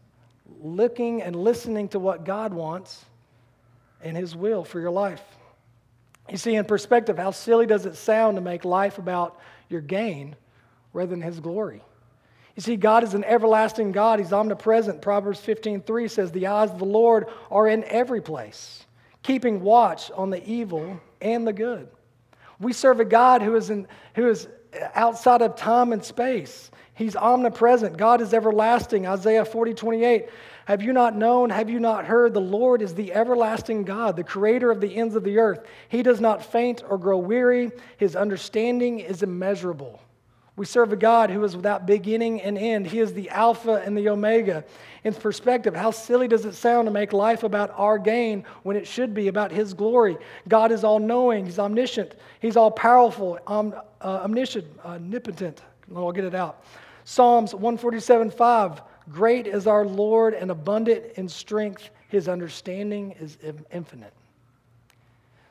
looking 0.60 1.22
and 1.22 1.36
listening 1.36 1.88
to 1.88 1.98
what 1.98 2.24
God 2.24 2.52
wants 2.52 3.04
and 4.02 4.16
His 4.16 4.34
will 4.34 4.64
for 4.64 4.80
your 4.80 4.90
life? 4.90 5.22
You 6.30 6.38
see, 6.38 6.54
in 6.54 6.64
perspective, 6.64 7.18
how 7.18 7.30
silly 7.30 7.66
does 7.66 7.86
it 7.86 7.96
sound 7.96 8.36
to 8.36 8.40
make 8.40 8.64
life 8.64 8.98
about 8.98 9.38
your 9.68 9.82
gain 9.82 10.34
rather 10.92 11.10
than 11.10 11.20
His 11.20 11.38
glory? 11.40 11.82
You 12.54 12.62
see, 12.62 12.76
God 12.76 13.02
is 13.02 13.14
an 13.14 13.24
everlasting 13.24 13.92
God. 13.92 14.20
He's 14.20 14.32
omnipresent. 14.32 15.02
Proverbs 15.02 15.40
15:3 15.40 16.08
says, 16.08 16.30
"The 16.30 16.46
eyes 16.46 16.70
of 16.70 16.78
the 16.78 16.84
Lord 16.84 17.26
are 17.50 17.66
in 17.66 17.84
every 17.84 18.20
place, 18.20 18.86
keeping 19.22 19.62
watch 19.62 20.10
on 20.12 20.30
the 20.30 20.44
evil 20.44 21.00
and 21.20 21.46
the 21.46 21.52
good." 21.52 21.88
We 22.60 22.72
serve 22.72 23.00
a 23.00 23.04
God 23.04 23.42
who 23.42 23.56
is, 23.56 23.70
in, 23.70 23.88
who 24.14 24.28
is 24.28 24.46
outside 24.94 25.42
of 25.42 25.56
time 25.56 25.92
and 25.92 26.04
space. 26.04 26.70
He's 26.94 27.16
omnipresent. 27.16 27.96
God 27.96 28.20
is 28.20 28.32
everlasting. 28.32 29.04
Isaiah 29.04 29.44
40, 29.44 29.74
28. 29.74 30.28
Have 30.66 30.80
you 30.80 30.92
not 30.92 31.16
known? 31.16 31.50
Have 31.50 31.68
you 31.68 31.80
not 31.80 32.04
heard? 32.04 32.32
The 32.32 32.40
Lord 32.40 32.80
is 32.80 32.94
the 32.94 33.12
everlasting 33.12 33.82
God, 33.82 34.14
the 34.14 34.22
creator 34.22 34.70
of 34.70 34.80
the 34.80 34.96
ends 34.96 35.16
of 35.16 35.24
the 35.24 35.38
earth. 35.38 35.66
He 35.88 36.04
does 36.04 36.20
not 36.20 36.44
faint 36.44 36.84
or 36.88 36.96
grow 36.96 37.18
weary. 37.18 37.72
His 37.96 38.14
understanding 38.14 39.00
is 39.00 39.24
immeasurable. 39.24 39.98
We 40.56 40.66
serve 40.66 40.92
a 40.92 40.96
God 40.96 41.30
who 41.30 41.42
is 41.42 41.56
without 41.56 41.84
beginning 41.84 42.40
and 42.40 42.56
end. 42.56 42.86
He 42.86 43.00
is 43.00 43.12
the 43.12 43.28
Alpha 43.30 43.82
and 43.84 43.96
the 43.96 44.08
Omega. 44.08 44.64
In 45.02 45.12
perspective, 45.12 45.74
how 45.74 45.90
silly 45.90 46.28
does 46.28 46.44
it 46.44 46.54
sound 46.54 46.86
to 46.86 46.92
make 46.92 47.12
life 47.12 47.42
about 47.42 47.72
our 47.74 47.98
gain 47.98 48.44
when 48.62 48.76
it 48.76 48.86
should 48.86 49.14
be 49.14 49.26
about 49.26 49.50
His 49.50 49.74
glory? 49.74 50.16
God 50.46 50.70
is 50.70 50.84
all 50.84 51.00
knowing, 51.00 51.44
He's 51.44 51.58
omniscient, 51.58 52.14
He's 52.40 52.56
all 52.56 52.70
powerful, 52.70 53.38
uh, 53.48 53.82
omniscient, 54.02 54.66
omnipotent. 54.84 55.60
I'll 55.94 56.12
get 56.12 56.24
it 56.24 56.36
out. 56.36 56.64
Psalms 57.04 57.52
147 57.52 58.30
5 58.30 58.82
Great 59.12 59.46
is 59.46 59.66
our 59.66 59.84
Lord 59.84 60.34
and 60.34 60.50
abundant 60.50 61.04
in 61.16 61.28
strength, 61.28 61.90
His 62.08 62.28
understanding 62.28 63.16
is 63.20 63.38
infinite. 63.72 64.12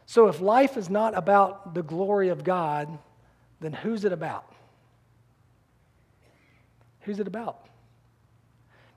So 0.05 0.27
if 0.27 0.39
life 0.39 0.77
is 0.77 0.89
not 0.89 1.15
about 1.17 1.74
the 1.74 1.83
glory 1.83 2.29
of 2.29 2.43
God, 2.43 2.98
then 3.60 3.74
who's 3.74 4.05
it 4.05 4.13
about? 4.13 4.52
Who's 7.03 7.19
it 7.19 7.27
about? 7.27 7.67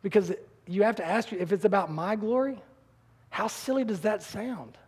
Because 0.02 0.32
you 0.66 0.82
have 0.82 0.96
to 0.96 1.06
ask 1.06 1.32
if 1.32 1.52
it's 1.52 1.64
about 1.64 1.90
my 1.90 2.16
glory, 2.16 2.58
how 3.30 3.48
silly 3.48 3.84
does 3.84 4.00
that 4.00 4.22
sound? 4.22 4.78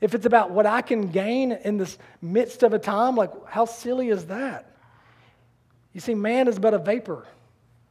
If 0.00 0.14
it's 0.14 0.26
about 0.26 0.50
what 0.50 0.66
I 0.66 0.82
can 0.82 1.10
gain 1.10 1.52
in 1.52 1.78
this 1.78 1.96
midst 2.20 2.62
of 2.62 2.74
a 2.74 2.78
time, 2.78 3.16
like 3.16 3.30
how 3.46 3.64
silly 3.64 4.08
is 4.08 4.26
that? 4.26 4.70
You 5.92 6.00
see, 6.00 6.14
man 6.14 6.48
is 6.48 6.58
but 6.58 6.74
a 6.74 6.78
vapor. 6.78 7.24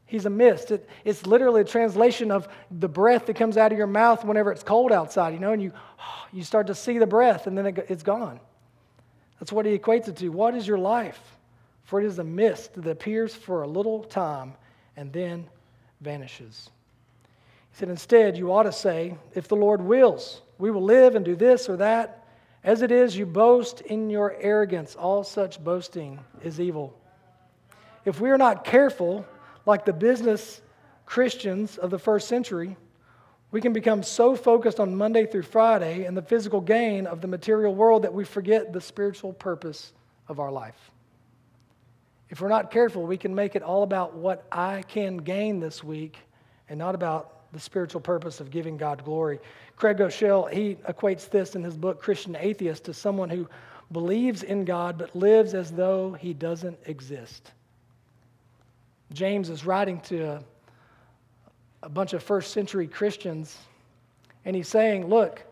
He's 0.06 0.26
a 0.26 0.30
mist. 0.30 0.70
It, 0.70 0.88
it's 1.06 1.26
literally 1.26 1.62
a 1.62 1.66
translation 1.66 2.30
of 2.30 2.48
the 2.70 2.88
breath 2.88 3.26
that 3.26 3.36
comes 3.36 3.58
out 3.58 3.72
of 3.72 3.78
your 3.78 3.88
mouth 3.88 4.24
whenever 4.24 4.52
it's 4.52 4.62
cold 4.62 4.92
outside, 4.92 5.34
you 5.34 5.40
know, 5.40 5.54
and 5.54 5.62
you, 5.62 5.72
you 6.32 6.44
start 6.44 6.68
to 6.68 6.76
see 6.76 7.00
the 7.00 7.08
breath 7.08 7.48
and 7.48 7.58
then 7.58 7.66
it, 7.66 7.86
it's 7.90 8.04
gone. 8.04 8.40
That's 9.40 9.52
what 9.52 9.66
he 9.66 9.78
equates 9.78 10.08
it 10.08 10.18
to. 10.18 10.30
What 10.30 10.54
is 10.54 10.68
your 10.68 10.78
life? 10.78 11.20
For 11.84 12.02
it 12.02 12.06
is 12.06 12.20
a 12.20 12.24
mist 12.24 12.74
that 12.76 12.90
appears 12.90 13.36
for 13.36 13.64
a 13.64 13.68
little 13.68 14.04
time 14.04 14.54
and 14.96 15.12
then 15.12 15.48
vanishes. 16.02 16.70
He 17.72 17.78
said, 17.78 17.90
Instead, 17.90 18.38
you 18.38 18.52
ought 18.54 18.64
to 18.64 18.72
say, 18.72 19.18
If 19.34 19.48
the 19.48 19.56
Lord 19.56 19.82
wills, 19.82 20.42
we 20.58 20.72
will 20.72 20.84
live 20.84 21.16
and 21.16 21.26
do 21.26 21.36
this 21.36 21.68
or 21.68 21.78
that. 21.78 22.26
As 22.64 22.82
it 22.82 22.92
is, 22.92 23.18
you 23.18 23.26
boast 23.26 23.82
in 23.82 24.10
your 24.10 24.36
arrogance. 24.40 24.96
All 24.96 25.24
such 25.24 25.62
boasting 25.62 26.20
is 26.42 26.62
evil. 26.62 26.98
If 28.06 28.22
we 28.22 28.30
are 28.30 28.38
not 28.38 28.64
careful, 28.64 29.26
like 29.66 29.86
the 29.86 29.94
business 29.94 30.62
Christians 31.06 31.78
of 31.78 31.90
the 31.90 32.00
first 32.00 32.28
century, 32.28 32.78
we 33.52 33.62
can 33.62 33.74
become 33.74 34.02
so 34.02 34.36
focused 34.36 34.80
on 34.80 34.96
Monday 34.96 35.26
through 35.26 35.44
Friday 35.44 36.06
and 36.06 36.16
the 36.16 36.22
physical 36.22 36.62
gain 36.62 37.06
of 37.06 37.22
the 37.22 37.28
material 37.28 37.76
world 37.76 38.04
that 38.04 38.14
we 38.14 38.24
forget 38.24 38.74
the 38.74 38.82
spiritual 38.82 39.34
purpose 39.34 39.94
of 40.28 40.40
our 40.40 40.52
life. 40.52 40.93
If 42.30 42.42
we're 42.42 42.50
not 42.50 42.72
careful, 42.72 43.06
we 43.06 43.18
can 43.18 43.34
make 43.36 43.56
it 43.56 43.62
all 43.62 43.84
about 43.84 44.16
what 44.16 44.46
I 44.52 44.84
can 44.88 45.18
gain 45.18 45.60
this 45.60 45.84
week 45.84 46.18
and 46.70 46.80
not 46.80 46.96
about 46.96 47.52
the 47.54 47.60
spiritual 47.60 48.02
purpose 48.02 48.40
of 48.40 48.50
giving 48.50 48.78
God 48.78 49.04
glory. 49.06 49.40
Craig 49.76 49.98
Groeschel, 49.98 50.52
he 50.52 50.76
equates 50.88 51.30
this 51.30 51.56
in 51.56 51.64
his 51.64 51.78
book, 51.78 52.02
Christian 52.02 52.36
Atheist, 52.36 52.84
to 52.86 52.94
someone 52.94 53.30
who 53.30 53.48
believes 53.92 54.44
in 54.44 54.66
God 54.66 54.98
but 54.98 55.16
lives 55.16 55.54
as 55.54 55.72
though 55.72 56.14
he 56.14 56.34
doesn't 56.34 56.80
exist. 56.86 57.52
James 59.14 59.50
is 59.50 59.66
writing 59.66 60.00
to 60.02 60.24
a, 60.24 60.44
a 61.84 61.90
bunch 61.90 62.14
of 62.14 62.24
first 62.24 62.52
century 62.52 62.88
Christians, 62.88 63.58
and 64.46 64.56
he's 64.56 64.68
saying, 64.68 65.08
Look, 65.08 65.44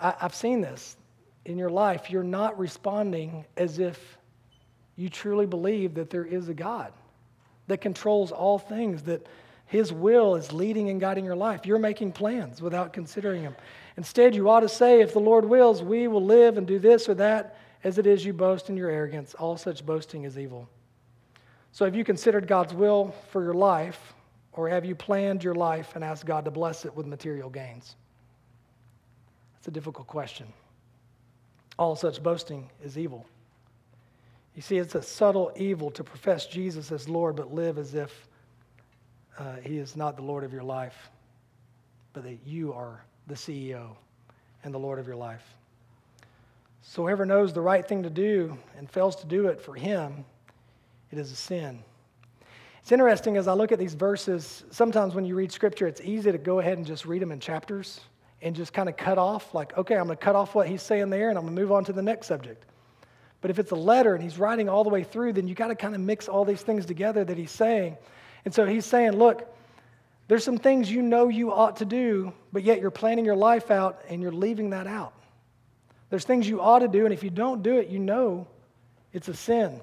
I, 0.00 0.14
I've 0.20 0.34
seen 0.34 0.60
this 0.60 0.96
in 1.46 1.56
your 1.56 1.70
life. 1.70 2.10
You're 2.10 2.22
not 2.22 2.58
responding 2.58 3.46
as 3.56 3.78
if 3.78 4.18
you 4.96 5.08
truly 5.10 5.46
believe 5.46 5.94
that 5.94 6.10
there 6.10 6.24
is 6.24 6.48
a 6.48 6.54
God 6.54 6.92
that 7.68 7.80
controls 7.80 8.32
all 8.32 8.58
things, 8.58 9.02
that 9.02 9.26
His 9.66 9.92
will 9.92 10.36
is 10.36 10.52
leading 10.52 10.88
and 10.88 11.00
guiding 11.00 11.24
your 11.24 11.36
life. 11.36 11.66
You're 11.66 11.78
making 11.78 12.12
plans 12.12 12.62
without 12.62 12.92
considering 12.92 13.42
Him. 13.42 13.54
Instead, 13.96 14.34
you 14.34 14.48
ought 14.48 14.60
to 14.60 14.68
say, 14.68 15.00
if 15.00 15.12
the 15.12 15.20
Lord 15.20 15.44
wills, 15.44 15.82
we 15.82 16.08
will 16.08 16.24
live 16.24 16.56
and 16.56 16.66
do 16.66 16.78
this 16.78 17.08
or 17.08 17.14
that, 17.14 17.58
as 17.84 17.98
it 17.98 18.06
is 18.06 18.24
you 18.24 18.32
boast 18.32 18.70
in 18.70 18.76
your 18.76 18.90
arrogance. 18.90 19.34
All 19.34 19.56
such 19.56 19.84
boasting 19.84 20.24
is 20.24 20.38
evil. 20.38 20.68
So, 21.72 21.84
have 21.84 21.94
you 21.94 22.04
considered 22.04 22.48
God's 22.48 22.72
will 22.72 23.14
for 23.30 23.42
your 23.42 23.54
life, 23.54 24.14
or 24.52 24.68
have 24.68 24.86
you 24.86 24.94
planned 24.94 25.44
your 25.44 25.54
life 25.54 25.94
and 25.94 26.02
asked 26.02 26.24
God 26.24 26.46
to 26.46 26.50
bless 26.50 26.86
it 26.86 26.94
with 26.94 27.06
material 27.06 27.50
gains? 27.50 27.96
That's 29.54 29.68
a 29.68 29.70
difficult 29.70 30.06
question. 30.06 30.46
All 31.78 31.94
such 31.94 32.22
boasting 32.22 32.70
is 32.82 32.96
evil. 32.96 33.26
You 34.56 34.62
see, 34.62 34.78
it's 34.78 34.94
a 34.94 35.02
subtle 35.02 35.52
evil 35.54 35.90
to 35.92 36.02
profess 36.02 36.46
Jesus 36.46 36.90
as 36.90 37.10
Lord, 37.10 37.36
but 37.36 37.52
live 37.52 37.76
as 37.76 37.94
if 37.94 38.26
uh, 39.38 39.56
He 39.56 39.76
is 39.76 39.96
not 39.96 40.16
the 40.16 40.22
Lord 40.22 40.44
of 40.44 40.52
your 40.52 40.62
life, 40.62 41.10
but 42.14 42.24
that 42.24 42.38
you 42.46 42.72
are 42.72 43.04
the 43.26 43.34
CEO 43.34 43.90
and 44.64 44.72
the 44.72 44.78
Lord 44.78 44.98
of 44.98 45.06
your 45.06 45.16
life. 45.16 45.44
So, 46.80 47.02
whoever 47.02 47.26
knows 47.26 47.52
the 47.52 47.60
right 47.60 47.86
thing 47.86 48.02
to 48.04 48.10
do 48.10 48.56
and 48.78 48.90
fails 48.90 49.14
to 49.16 49.26
do 49.26 49.48
it 49.48 49.60
for 49.60 49.74
Him, 49.74 50.24
it 51.10 51.18
is 51.18 51.30
a 51.30 51.36
sin. 51.36 51.82
It's 52.80 52.92
interesting 52.92 53.36
as 53.36 53.48
I 53.48 53.52
look 53.52 53.72
at 53.72 53.78
these 53.78 53.94
verses, 53.94 54.64
sometimes 54.70 55.14
when 55.14 55.26
you 55.26 55.34
read 55.34 55.52
Scripture, 55.52 55.86
it's 55.86 56.00
easy 56.00 56.32
to 56.32 56.38
go 56.38 56.60
ahead 56.60 56.78
and 56.78 56.86
just 56.86 57.04
read 57.04 57.20
them 57.20 57.32
in 57.32 57.40
chapters 57.40 58.00
and 58.40 58.56
just 58.56 58.72
kind 58.72 58.88
of 58.88 58.96
cut 58.96 59.18
off, 59.18 59.52
like, 59.54 59.76
okay, 59.76 59.96
I'm 59.96 60.06
going 60.06 60.16
to 60.16 60.24
cut 60.24 60.36
off 60.36 60.54
what 60.54 60.68
he's 60.68 60.82
saying 60.82 61.10
there 61.10 61.28
and 61.28 61.38
I'm 61.38 61.44
going 61.44 61.56
to 61.56 61.60
move 61.60 61.72
on 61.72 61.84
to 61.86 61.92
the 61.92 62.02
next 62.02 62.28
subject. 62.28 62.64
But 63.40 63.50
if 63.50 63.58
it's 63.58 63.70
a 63.70 63.76
letter 63.76 64.14
and 64.14 64.22
he's 64.22 64.38
writing 64.38 64.68
all 64.68 64.84
the 64.84 64.90
way 64.90 65.04
through, 65.04 65.34
then 65.34 65.46
you 65.46 65.54
got 65.54 65.68
to 65.68 65.74
kind 65.74 65.94
of 65.94 66.00
mix 66.00 66.28
all 66.28 66.44
these 66.44 66.62
things 66.62 66.86
together 66.86 67.24
that 67.24 67.36
he's 67.36 67.50
saying. 67.50 67.96
And 68.44 68.54
so 68.54 68.64
he's 68.64 68.86
saying, 68.86 69.12
look, 69.12 69.54
there's 70.28 70.44
some 70.44 70.58
things 70.58 70.90
you 70.90 71.02
know 71.02 71.28
you 71.28 71.52
ought 71.52 71.76
to 71.76 71.84
do, 71.84 72.32
but 72.52 72.64
yet 72.64 72.80
you're 72.80 72.90
planning 72.90 73.24
your 73.24 73.36
life 73.36 73.70
out 73.70 74.02
and 74.08 74.20
you're 74.22 74.32
leaving 74.32 74.70
that 74.70 74.86
out. 74.86 75.12
There's 76.10 76.24
things 76.24 76.48
you 76.48 76.60
ought 76.60 76.80
to 76.80 76.88
do, 76.88 77.04
and 77.04 77.12
if 77.12 77.22
you 77.22 77.30
don't 77.30 77.62
do 77.62 77.76
it, 77.76 77.88
you 77.88 77.98
know 77.98 78.46
it's 79.12 79.28
a 79.28 79.34
sin. 79.34 79.80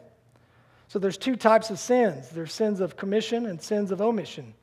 So 0.88 1.00
there's 1.00 1.18
two 1.18 1.36
types 1.36 1.70
of 1.70 1.80
sins 1.80 2.30
there's 2.30 2.54
sins 2.54 2.80
of 2.80 2.96
commission 2.96 3.46
and 3.46 3.62
sins 3.62 3.92
of 3.92 4.02
omission. 4.02 4.54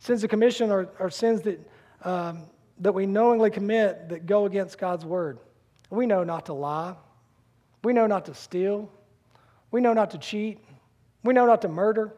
Sins 0.00 0.22
of 0.22 0.30
commission 0.30 0.70
are, 0.70 0.88
are 0.98 1.10
sins 1.10 1.42
that, 1.42 1.70
um, 2.02 2.42
that 2.80 2.92
we 2.92 3.06
knowingly 3.06 3.50
commit 3.50 4.10
that 4.10 4.26
go 4.26 4.44
against 4.46 4.78
God's 4.78 5.04
word. 5.04 5.38
We 5.88 6.06
know 6.06 6.24
not 6.24 6.46
to 6.46 6.52
lie. 6.52 6.94
We 7.86 7.92
know 7.92 8.08
not 8.08 8.24
to 8.24 8.34
steal. 8.34 8.90
We 9.70 9.80
know 9.80 9.92
not 9.92 10.10
to 10.10 10.18
cheat. 10.18 10.58
We 11.22 11.32
know 11.32 11.46
not 11.46 11.62
to 11.62 11.68
murder, 11.68 12.12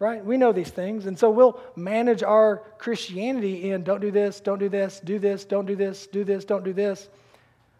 right? 0.00 0.24
We 0.24 0.36
know 0.36 0.50
these 0.50 0.70
things. 0.70 1.06
And 1.06 1.16
so 1.16 1.30
we'll 1.30 1.60
manage 1.76 2.24
our 2.24 2.64
Christianity 2.78 3.70
in 3.70 3.84
don't 3.84 4.00
do 4.00 4.10
this, 4.10 4.40
don't 4.40 4.58
do 4.58 4.68
this, 4.68 4.98
do 4.98 5.20
this, 5.20 5.44
don't 5.44 5.66
do 5.66 5.76
this, 5.76 6.08
do 6.08 6.24
this, 6.24 6.44
don't 6.44 6.64
do 6.64 6.72
this. 6.72 7.08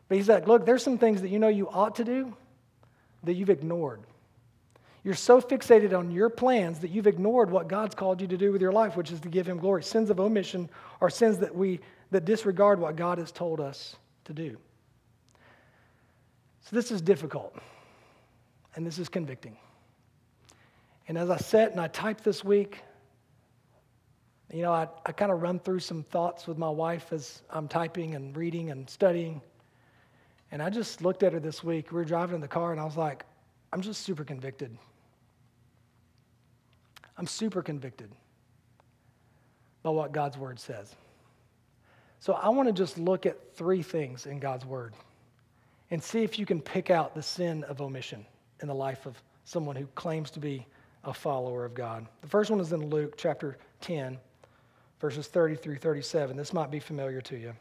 But 0.08 0.16
he's 0.16 0.28
like, 0.28 0.46
look, 0.46 0.64
there's 0.64 0.84
some 0.84 0.96
things 0.96 1.22
that 1.22 1.30
you 1.30 1.40
know 1.40 1.48
you 1.48 1.68
ought 1.70 1.96
to 1.96 2.04
do 2.04 2.36
that 3.24 3.34
you've 3.34 3.50
ignored. 3.50 4.02
You're 5.02 5.14
so 5.14 5.40
fixated 5.40 5.98
on 5.98 6.12
your 6.12 6.30
plans 6.30 6.78
that 6.78 6.92
you've 6.92 7.08
ignored 7.08 7.50
what 7.50 7.66
God's 7.66 7.96
called 7.96 8.20
you 8.20 8.28
to 8.28 8.36
do 8.36 8.52
with 8.52 8.62
your 8.62 8.70
life, 8.70 8.96
which 8.96 9.10
is 9.10 9.18
to 9.22 9.28
give 9.28 9.48
him 9.48 9.58
glory. 9.58 9.82
Sins 9.82 10.08
of 10.08 10.20
omission 10.20 10.70
are 11.00 11.10
sins 11.10 11.38
that 11.38 11.52
we 11.52 11.80
that 12.12 12.24
disregard 12.24 12.78
what 12.78 12.94
God 12.94 13.18
has 13.18 13.32
told 13.32 13.58
us 13.58 13.96
to 14.26 14.32
do. 14.32 14.56
So 16.62 16.76
this 16.76 16.90
is 16.92 17.02
difficult, 17.02 17.56
and 18.76 18.86
this 18.86 18.98
is 18.98 19.08
convicting. 19.08 19.56
And 21.08 21.18
as 21.18 21.28
I 21.28 21.36
sat 21.36 21.72
and 21.72 21.80
I 21.80 21.88
typed 21.88 22.22
this 22.22 22.44
week, 22.44 22.82
you 24.52 24.62
know, 24.62 24.72
I, 24.72 24.86
I 25.04 25.12
kind 25.12 25.32
of 25.32 25.42
run 25.42 25.58
through 25.58 25.80
some 25.80 26.04
thoughts 26.04 26.46
with 26.46 26.58
my 26.58 26.68
wife 26.68 27.12
as 27.12 27.42
I'm 27.50 27.66
typing 27.66 28.14
and 28.14 28.36
reading 28.36 28.70
and 28.70 28.88
studying. 28.88 29.40
And 30.52 30.62
I 30.62 30.70
just 30.70 31.02
looked 31.02 31.22
at 31.22 31.32
her 31.32 31.40
this 31.40 31.64
week. 31.64 31.90
We 31.90 31.96
were 31.96 32.04
driving 32.04 32.36
in 32.36 32.40
the 32.40 32.48
car, 32.48 32.70
and 32.70 32.80
I 32.80 32.84
was 32.84 32.96
like, 32.96 33.24
I'm 33.72 33.80
just 33.80 34.02
super 34.02 34.22
convicted. 34.22 34.76
I'm 37.18 37.26
super 37.26 37.62
convicted 37.62 38.10
by 39.82 39.90
what 39.90 40.12
God's 40.12 40.38
word 40.38 40.60
says. 40.60 40.94
So 42.20 42.34
I 42.34 42.50
want 42.50 42.68
to 42.68 42.72
just 42.72 42.98
look 42.98 43.26
at 43.26 43.56
three 43.56 43.82
things 43.82 44.26
in 44.26 44.38
God's 44.38 44.64
word 44.64 44.94
and 45.92 46.02
see 46.02 46.22
if 46.22 46.38
you 46.38 46.46
can 46.46 46.58
pick 46.58 46.90
out 46.90 47.14
the 47.14 47.22
sin 47.22 47.64
of 47.64 47.82
omission 47.82 48.24
in 48.62 48.66
the 48.66 48.74
life 48.74 49.04
of 49.04 49.22
someone 49.44 49.76
who 49.76 49.86
claims 49.88 50.30
to 50.30 50.40
be 50.40 50.66
a 51.04 51.12
follower 51.12 51.66
of 51.66 51.74
God. 51.74 52.06
The 52.22 52.28
first 52.28 52.50
one 52.50 52.60
is 52.60 52.72
in 52.72 52.88
Luke 52.88 53.14
chapter 53.18 53.58
10, 53.82 54.18
verses 55.00 55.26
30 55.26 55.56
through 55.56 55.76
37. 55.76 56.34
This 56.34 56.54
might 56.54 56.70
be 56.70 56.80
familiar 56.80 57.20
to 57.20 57.36
you. 57.36 57.52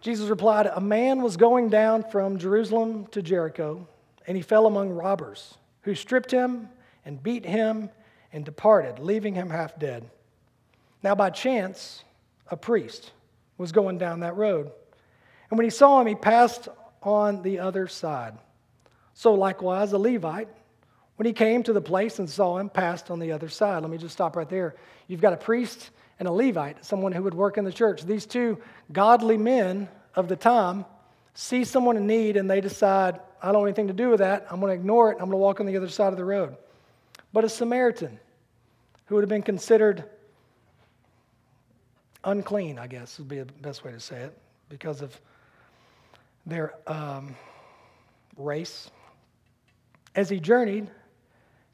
Jesus 0.00 0.28
replied, 0.28 0.66
A 0.66 0.80
man 0.80 1.22
was 1.22 1.36
going 1.36 1.68
down 1.68 2.02
from 2.10 2.36
Jerusalem 2.36 3.06
to 3.12 3.22
Jericho, 3.22 3.86
and 4.26 4.36
he 4.36 4.42
fell 4.42 4.66
among 4.66 4.90
robbers, 4.90 5.58
who 5.82 5.94
stripped 5.94 6.32
him 6.32 6.68
and 7.04 7.22
beat 7.22 7.46
him 7.46 7.90
and 8.32 8.44
departed, 8.44 8.98
leaving 8.98 9.36
him 9.36 9.50
half 9.50 9.78
dead. 9.78 10.10
Now, 11.00 11.14
by 11.14 11.30
chance, 11.30 12.02
a 12.50 12.56
priest 12.56 13.12
was 13.56 13.70
going 13.70 13.98
down 13.98 14.18
that 14.20 14.34
road. 14.34 14.72
And 15.50 15.58
when 15.58 15.64
he 15.64 15.70
saw 15.70 16.00
him, 16.00 16.06
he 16.06 16.14
passed 16.14 16.68
on 17.02 17.42
the 17.42 17.60
other 17.60 17.86
side. 17.86 18.34
So, 19.14 19.34
likewise, 19.34 19.92
a 19.92 19.98
Levite, 19.98 20.48
when 21.16 21.26
he 21.26 21.32
came 21.32 21.62
to 21.62 21.72
the 21.72 21.80
place 21.80 22.18
and 22.18 22.28
saw 22.28 22.58
him, 22.58 22.68
passed 22.68 23.10
on 23.10 23.18
the 23.18 23.32
other 23.32 23.48
side. 23.48 23.82
Let 23.82 23.90
me 23.90 23.98
just 23.98 24.12
stop 24.12 24.36
right 24.36 24.48
there. 24.48 24.74
You've 25.08 25.20
got 25.20 25.32
a 25.32 25.36
priest 25.38 25.90
and 26.18 26.28
a 26.28 26.32
Levite, 26.32 26.84
someone 26.84 27.12
who 27.12 27.22
would 27.22 27.34
work 27.34 27.58
in 27.58 27.64
the 27.64 27.72
church. 27.72 28.04
These 28.04 28.26
two 28.26 28.58
godly 28.92 29.36
men 29.38 29.88
of 30.14 30.28
the 30.28 30.36
time 30.36 30.84
see 31.34 31.64
someone 31.64 31.96
in 31.96 32.06
need 32.06 32.36
and 32.36 32.50
they 32.50 32.60
decide, 32.60 33.20
I 33.42 33.52
don't 33.52 33.60
want 33.60 33.68
anything 33.68 33.88
to 33.88 33.92
do 33.92 34.10
with 34.10 34.20
that. 34.20 34.46
I'm 34.50 34.60
going 34.60 34.70
to 34.70 34.74
ignore 34.74 35.10
it. 35.10 35.14
I'm 35.14 35.26
going 35.26 35.32
to 35.32 35.36
walk 35.36 35.60
on 35.60 35.66
the 35.66 35.76
other 35.76 35.88
side 35.88 36.12
of 36.12 36.16
the 36.16 36.24
road. 36.24 36.56
But 37.32 37.44
a 37.44 37.48
Samaritan, 37.48 38.18
who 39.06 39.14
would 39.14 39.22
have 39.22 39.28
been 39.28 39.42
considered 39.42 40.04
unclean, 42.24 42.78
I 42.78 42.86
guess 42.86 43.18
would 43.18 43.28
be 43.28 43.38
the 43.38 43.44
best 43.44 43.84
way 43.84 43.92
to 43.92 44.00
say 44.00 44.16
it, 44.16 44.36
because 44.68 45.02
of 45.02 45.18
their 46.46 46.74
um, 46.86 47.34
race. 48.36 48.90
As 50.14 50.30
he 50.30 50.40
journeyed, 50.40 50.88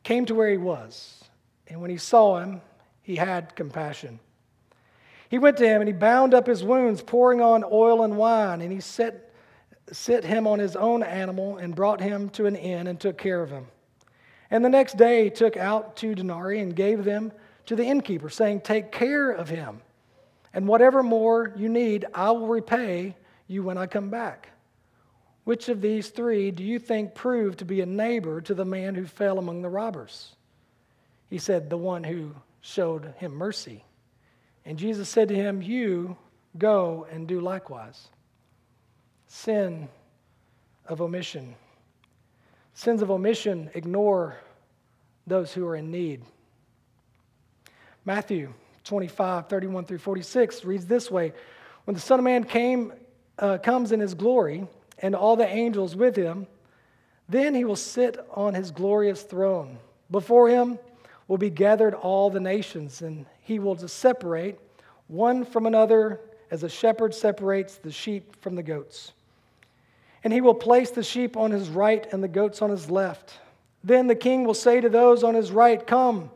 came 0.02 0.26
to 0.26 0.34
where 0.34 0.50
he 0.50 0.56
was, 0.56 1.22
and 1.68 1.80
when 1.80 1.90
he 1.90 1.98
saw 1.98 2.38
him, 2.38 2.60
he 3.02 3.16
had 3.16 3.54
compassion. 3.54 4.18
He 5.28 5.38
went 5.38 5.56
to 5.58 5.66
him 5.66 5.80
and 5.80 5.88
he 5.88 5.92
bound 5.92 6.34
up 6.34 6.46
his 6.46 6.62
wounds, 6.64 7.02
pouring 7.02 7.40
on 7.40 7.64
oil 7.64 8.02
and 8.02 8.16
wine, 8.16 8.60
and 8.60 8.72
he 8.72 8.80
set, 8.80 9.32
set 9.90 10.24
him 10.24 10.46
on 10.46 10.58
his 10.58 10.76
own 10.76 11.02
animal 11.02 11.56
and 11.56 11.74
brought 11.74 12.00
him 12.00 12.28
to 12.30 12.46
an 12.46 12.56
inn 12.56 12.86
and 12.86 12.98
took 12.98 13.16
care 13.16 13.42
of 13.42 13.50
him. 13.50 13.66
And 14.50 14.64
the 14.64 14.68
next 14.68 14.98
day 14.98 15.24
he 15.24 15.30
took 15.30 15.56
out 15.56 15.96
two 15.96 16.14
denarii 16.14 16.60
and 16.60 16.76
gave 16.76 17.04
them 17.04 17.32
to 17.66 17.76
the 17.76 17.84
innkeeper, 17.84 18.28
saying, 18.28 18.60
Take 18.60 18.92
care 18.92 19.30
of 19.30 19.48
him, 19.48 19.80
and 20.52 20.68
whatever 20.68 21.02
more 21.02 21.52
you 21.56 21.68
need, 21.68 22.04
I 22.12 22.30
will 22.32 22.48
repay 22.48 23.16
you 23.46 23.62
when 23.62 23.78
I 23.78 23.86
come 23.86 24.10
back. 24.10 24.50
Which 25.44 25.68
of 25.68 25.80
these 25.80 26.08
three 26.10 26.50
do 26.50 26.62
you 26.62 26.78
think 26.78 27.14
proved 27.14 27.58
to 27.58 27.64
be 27.64 27.80
a 27.80 27.86
neighbor 27.86 28.40
to 28.42 28.54
the 28.54 28.64
man 28.64 28.94
who 28.94 29.06
fell 29.06 29.38
among 29.38 29.62
the 29.62 29.68
robbers? 29.68 30.34
He 31.28 31.38
said, 31.38 31.68
The 31.68 31.76
one 31.76 32.04
who 32.04 32.34
showed 32.60 33.14
him 33.16 33.34
mercy. 33.34 33.84
And 34.64 34.78
Jesus 34.78 35.08
said 35.08 35.28
to 35.28 35.34
him, 35.34 35.60
You 35.60 36.16
go 36.56 37.06
and 37.10 37.26
do 37.26 37.40
likewise. 37.40 38.08
Sin 39.26 39.88
of 40.86 41.00
omission. 41.00 41.54
Sins 42.74 43.02
of 43.02 43.10
omission 43.10 43.70
ignore 43.74 44.36
those 45.26 45.52
who 45.52 45.66
are 45.66 45.76
in 45.76 45.90
need. 45.90 46.22
Matthew 48.04 48.52
25, 48.84 49.48
31 49.48 49.84
through 49.84 49.98
46 49.98 50.64
reads 50.64 50.86
this 50.86 51.10
way 51.10 51.32
When 51.84 51.94
the 51.94 52.00
Son 52.00 52.18
of 52.18 52.24
Man 52.24 52.44
came, 52.44 52.92
uh, 53.38 53.58
comes 53.58 53.92
in 53.92 54.00
his 54.00 54.14
glory, 54.14 54.66
and 55.02 55.14
all 55.14 55.36
the 55.36 55.46
angels 55.46 55.94
with 55.96 56.16
him, 56.16 56.46
then 57.28 57.54
he 57.54 57.64
will 57.64 57.76
sit 57.76 58.16
on 58.30 58.54
his 58.54 58.70
glorious 58.70 59.22
throne. 59.22 59.78
Before 60.10 60.48
him 60.48 60.78
will 61.28 61.38
be 61.38 61.50
gathered 61.50 61.94
all 61.94 62.30
the 62.30 62.40
nations, 62.40 63.02
and 63.02 63.26
he 63.40 63.58
will 63.58 63.76
separate 63.76 64.58
one 65.08 65.44
from 65.44 65.66
another 65.66 66.20
as 66.50 66.62
a 66.62 66.68
shepherd 66.68 67.14
separates 67.14 67.76
the 67.76 67.90
sheep 67.90 68.36
from 68.40 68.54
the 68.54 68.62
goats. 68.62 69.12
And 70.24 70.32
he 70.32 70.40
will 70.40 70.54
place 70.54 70.90
the 70.90 71.02
sheep 71.02 71.36
on 71.36 71.50
his 71.50 71.68
right 71.68 72.06
and 72.12 72.22
the 72.22 72.28
goats 72.28 72.62
on 72.62 72.70
his 72.70 72.90
left. 72.90 73.40
Then 73.82 74.06
the 74.06 74.14
king 74.14 74.44
will 74.44 74.54
say 74.54 74.80
to 74.80 74.88
those 74.88 75.24
on 75.24 75.34
his 75.34 75.50
right, 75.50 75.84
Come, 75.84 76.30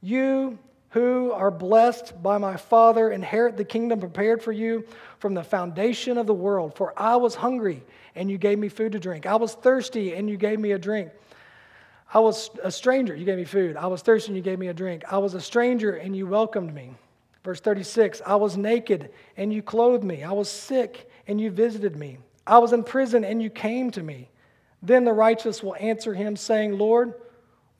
you 0.00 0.58
who 0.94 1.32
are 1.32 1.50
blessed 1.50 2.22
by 2.22 2.38
my 2.38 2.56
Father, 2.56 3.10
inherit 3.10 3.56
the 3.56 3.64
kingdom 3.64 3.98
prepared 3.98 4.40
for 4.40 4.52
you 4.52 4.86
from 5.18 5.34
the 5.34 5.42
foundation 5.42 6.16
of 6.16 6.28
the 6.28 6.32
world. 6.32 6.76
For 6.76 6.94
I 6.96 7.16
was 7.16 7.34
hungry, 7.34 7.82
and 8.14 8.30
you 8.30 8.38
gave 8.38 8.60
me 8.60 8.68
food 8.68 8.92
to 8.92 9.00
drink. 9.00 9.26
I 9.26 9.34
was 9.34 9.54
thirsty, 9.54 10.14
and 10.14 10.30
you 10.30 10.36
gave 10.36 10.60
me 10.60 10.70
a 10.70 10.78
drink. 10.78 11.10
I 12.12 12.20
was 12.20 12.48
a 12.62 12.70
stranger, 12.70 13.12
you 13.16 13.24
gave 13.24 13.38
me 13.38 13.44
food. 13.44 13.76
I 13.76 13.88
was 13.88 14.02
thirsty, 14.02 14.28
and 14.28 14.36
you 14.36 14.42
gave 14.42 14.60
me 14.60 14.68
a 14.68 14.72
drink. 14.72 15.02
I 15.10 15.18
was 15.18 15.34
a 15.34 15.40
stranger, 15.40 15.96
and 15.96 16.14
you 16.14 16.28
welcomed 16.28 16.72
me. 16.72 16.94
Verse 17.42 17.58
36 17.58 18.22
I 18.24 18.36
was 18.36 18.56
naked, 18.56 19.10
and 19.36 19.52
you 19.52 19.62
clothed 19.62 20.04
me. 20.04 20.22
I 20.22 20.30
was 20.30 20.48
sick, 20.48 21.10
and 21.26 21.40
you 21.40 21.50
visited 21.50 21.96
me. 21.96 22.18
I 22.46 22.58
was 22.58 22.72
in 22.72 22.84
prison, 22.84 23.24
and 23.24 23.42
you 23.42 23.50
came 23.50 23.90
to 23.90 24.02
me. 24.04 24.30
Then 24.80 25.04
the 25.04 25.12
righteous 25.12 25.60
will 25.60 25.74
answer 25.74 26.14
him, 26.14 26.36
saying, 26.36 26.78
Lord, 26.78 27.14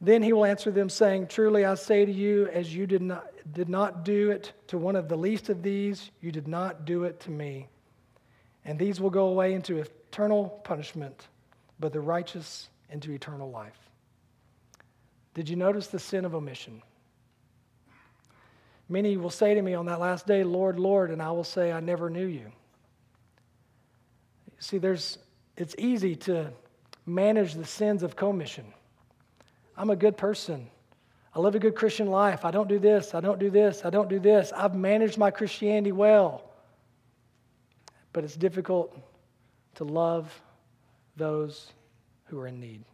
Then 0.00 0.22
he 0.22 0.32
will 0.32 0.46
answer 0.46 0.70
them, 0.70 0.88
saying, 0.88 1.26
Truly 1.26 1.64
I 1.64 1.74
say 1.74 2.06
to 2.06 2.12
you, 2.12 2.46
as 2.46 2.74
you 2.74 2.86
did 2.86 3.02
not, 3.02 3.26
did 3.52 3.68
not 3.68 4.04
do 4.04 4.30
it 4.30 4.52
to 4.68 4.78
one 4.78 4.96
of 4.96 5.08
the 5.08 5.16
least 5.16 5.48
of 5.50 5.62
these, 5.62 6.10
you 6.20 6.32
did 6.32 6.48
not 6.48 6.84
do 6.84 7.04
it 7.04 7.20
to 7.20 7.30
me. 7.30 7.68
And 8.64 8.78
these 8.78 9.00
will 9.00 9.10
go 9.10 9.26
away 9.26 9.52
into 9.52 9.78
eternal 9.78 10.60
punishment, 10.64 11.28
but 11.78 11.92
the 11.92 12.00
righteous 12.00 12.68
into 12.90 13.12
eternal 13.12 13.50
life. 13.50 13.78
Did 15.34 15.48
you 15.48 15.56
notice 15.56 15.88
the 15.88 15.98
sin 15.98 16.24
of 16.24 16.34
omission? 16.34 16.82
Many 18.88 19.16
will 19.16 19.30
say 19.30 19.54
to 19.54 19.62
me 19.62 19.74
on 19.74 19.86
that 19.86 20.00
last 20.00 20.26
day, 20.26 20.42
Lord, 20.42 20.78
Lord, 20.78 21.10
and 21.10 21.22
I 21.22 21.30
will 21.30 21.44
say, 21.44 21.72
I 21.72 21.80
never 21.80 22.10
knew 22.10 22.26
you. 22.26 22.50
See, 24.58 24.78
there's, 24.78 25.18
it's 25.56 25.74
easy 25.78 26.16
to 26.16 26.50
manage 27.06 27.54
the 27.54 27.64
sins 27.64 28.02
of 28.02 28.16
commission. 28.16 28.64
I'm 29.80 29.88
a 29.88 29.96
good 29.96 30.18
person. 30.18 30.68
I 31.34 31.40
live 31.40 31.54
a 31.54 31.58
good 31.58 31.74
Christian 31.74 32.08
life. 32.08 32.44
I 32.44 32.50
don't 32.50 32.68
do 32.68 32.78
this. 32.78 33.14
I 33.14 33.20
don't 33.20 33.38
do 33.38 33.48
this. 33.48 33.82
I 33.82 33.88
don't 33.88 34.10
do 34.10 34.18
this. 34.18 34.52
I've 34.54 34.74
managed 34.74 35.16
my 35.16 35.30
Christianity 35.30 35.90
well. 35.90 36.44
But 38.12 38.24
it's 38.24 38.36
difficult 38.36 38.94
to 39.76 39.84
love 39.84 40.30
those 41.16 41.72
who 42.26 42.38
are 42.40 42.46
in 42.46 42.60
need. 42.60 42.84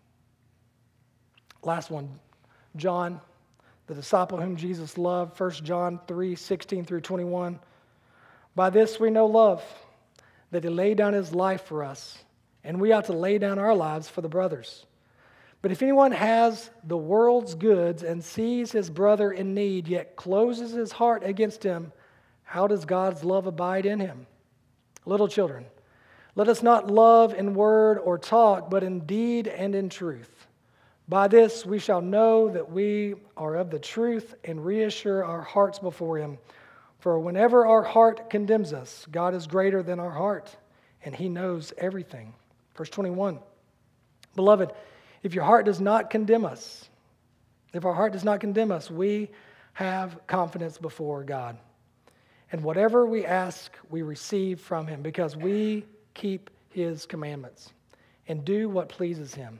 Last 1.65 1.91
one 1.91 2.21
John, 2.77 3.21
the 3.89 3.95
disciple 3.95 4.41
whom 4.41 4.55
Jesus 4.55 4.97
loved, 4.97 5.41
1 5.41 5.51
John 5.65 5.99
3 6.07 6.37
16 6.37 6.85
through 6.85 7.01
21. 7.01 7.59
By 8.55 8.71
this 8.71 9.01
we 9.01 9.11
know 9.11 9.27
love, 9.27 9.65
that 10.53 10.63
he 10.63 10.71
laid 10.71 10.99
down 10.99 11.15
his 11.15 11.33
life 11.35 11.63
for 11.63 11.83
us, 11.83 12.17
and 12.63 12.81
we 12.81 12.93
ought 12.93 13.07
to 13.07 13.13
lay 13.13 13.39
down 13.39 13.59
our 13.59 13.75
lives 13.75 14.09
for 14.09 14.21
the 14.21 14.29
brothers. 14.29 14.87
But 15.63 15.73
if 15.73 15.83
anyone 15.83 16.13
has 16.13 16.71
the 16.85 16.97
world's 16.97 17.55
goods 17.55 18.03
and 18.03 18.23
sees 18.23 18.73
his 18.73 18.91
brother 18.91 19.33
in 19.33 19.55
need, 19.55 19.89
yet 19.89 20.17
closes 20.17 20.73
his 20.73 20.93
heart 20.93 21.25
against 21.25 21.63
him, 21.63 21.93
how 22.45 22.67
does 22.67 22.85
God's 22.85 23.25
love 23.25 23.47
abide 23.47 23.87
in 23.87 23.99
him? 23.99 24.27
Little 25.05 25.29
children, 25.29 25.67
let 26.35 26.49
us 26.49 26.63
not 26.63 26.91
love 26.91 27.35
in 27.35 27.55
word 27.55 27.99
or 27.99 28.19
talk, 28.19 28.71
but 28.71 28.85
in 28.85 29.01
deed 29.01 29.49
and 29.49 29.75
in 29.75 29.89
truth. 29.89 30.47
By 31.09 31.29
this 31.29 31.65
we 31.65 31.79
shall 31.79 32.03
know 32.03 32.49
that 32.51 32.71
we 32.71 33.15
are 33.37 33.55
of 33.55 33.71
the 33.71 33.79
truth 33.79 34.35
and 34.45 34.65
reassure 34.65 35.25
our 35.25 35.41
hearts 35.41 35.79
before 35.79 36.19
Him. 36.19 36.39
For 36.99 37.19
whenever 37.19 37.67
our 37.67 37.83
heart 37.83 38.29
condemns 38.29 38.73
us, 38.73 39.07
God 39.11 39.35
is 39.35 39.47
greater 39.47 39.83
than 39.83 40.01
our 40.01 40.11
heart, 40.11 40.55
and 41.05 41.15
He 41.15 41.29
knows 41.29 41.73
everything. 41.79 42.35
Verse 42.77 42.91
21 42.91 43.39
Beloved, 44.35 44.73
if 45.23 45.35
your 45.35 45.45
heart 45.45 45.65
does 45.65 45.81
not 45.81 46.11
condemn 46.11 46.45
us, 46.45 46.89
if 47.73 47.85
our 47.85 47.95
heart 47.95 48.13
does 48.13 48.25
not 48.25 48.41
condemn 48.41 48.71
us, 48.71 48.91
we 48.91 49.31
have 49.75 50.19
confidence 50.27 50.79
before 50.79 51.25
God. 51.25 51.57
And 52.53 52.63
whatever 52.63 53.07
we 53.07 53.27
ask, 53.27 53.73
we 53.91 54.03
receive 54.03 54.61
from 54.61 54.87
Him 54.87 55.03
because 55.03 55.37
we 55.37 55.85
keep 56.15 56.51
His 56.71 57.05
commandments 57.05 57.73
and 58.29 58.45
do 58.45 58.69
what 58.69 58.89
pleases 58.89 59.35
Him. 59.35 59.59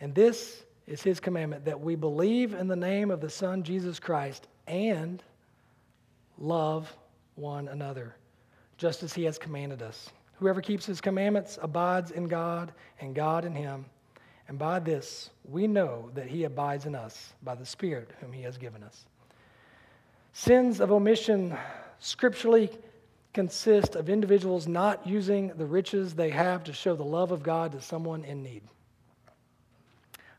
And 0.00 0.14
this 0.14 0.64
is 0.86 1.02
his 1.02 1.20
commandment 1.20 1.64
that 1.64 1.80
we 1.80 1.94
believe 1.94 2.54
in 2.54 2.68
the 2.68 2.76
name 2.76 3.10
of 3.10 3.20
the 3.20 3.30
Son, 3.30 3.62
Jesus 3.62 3.98
Christ, 3.98 4.48
and 4.66 5.22
love 6.38 6.94
one 7.36 7.68
another, 7.68 8.14
just 8.76 9.02
as 9.02 9.12
he 9.14 9.24
has 9.24 9.38
commanded 9.38 9.82
us. 9.82 10.10
Whoever 10.34 10.60
keeps 10.60 10.84
his 10.84 11.00
commandments 11.00 11.58
abides 11.62 12.10
in 12.10 12.28
God, 12.28 12.72
and 13.00 13.14
God 13.14 13.44
in 13.44 13.54
him. 13.54 13.86
And 14.48 14.58
by 14.58 14.78
this 14.78 15.30
we 15.44 15.66
know 15.66 16.10
that 16.14 16.26
he 16.26 16.44
abides 16.44 16.86
in 16.86 16.94
us 16.94 17.32
by 17.42 17.54
the 17.54 17.66
Spirit 17.66 18.10
whom 18.20 18.32
he 18.32 18.42
has 18.42 18.58
given 18.58 18.82
us. 18.82 19.04
Sins 20.32 20.80
of 20.80 20.90
omission 20.90 21.56
scripturally 21.98 22.70
consist 23.32 23.96
of 23.96 24.08
individuals 24.08 24.66
not 24.66 25.06
using 25.06 25.48
the 25.56 25.66
riches 25.66 26.14
they 26.14 26.30
have 26.30 26.64
to 26.64 26.72
show 26.72 26.94
the 26.94 27.04
love 27.04 27.32
of 27.32 27.42
God 27.42 27.72
to 27.72 27.80
someone 27.80 28.24
in 28.24 28.42
need. 28.42 28.62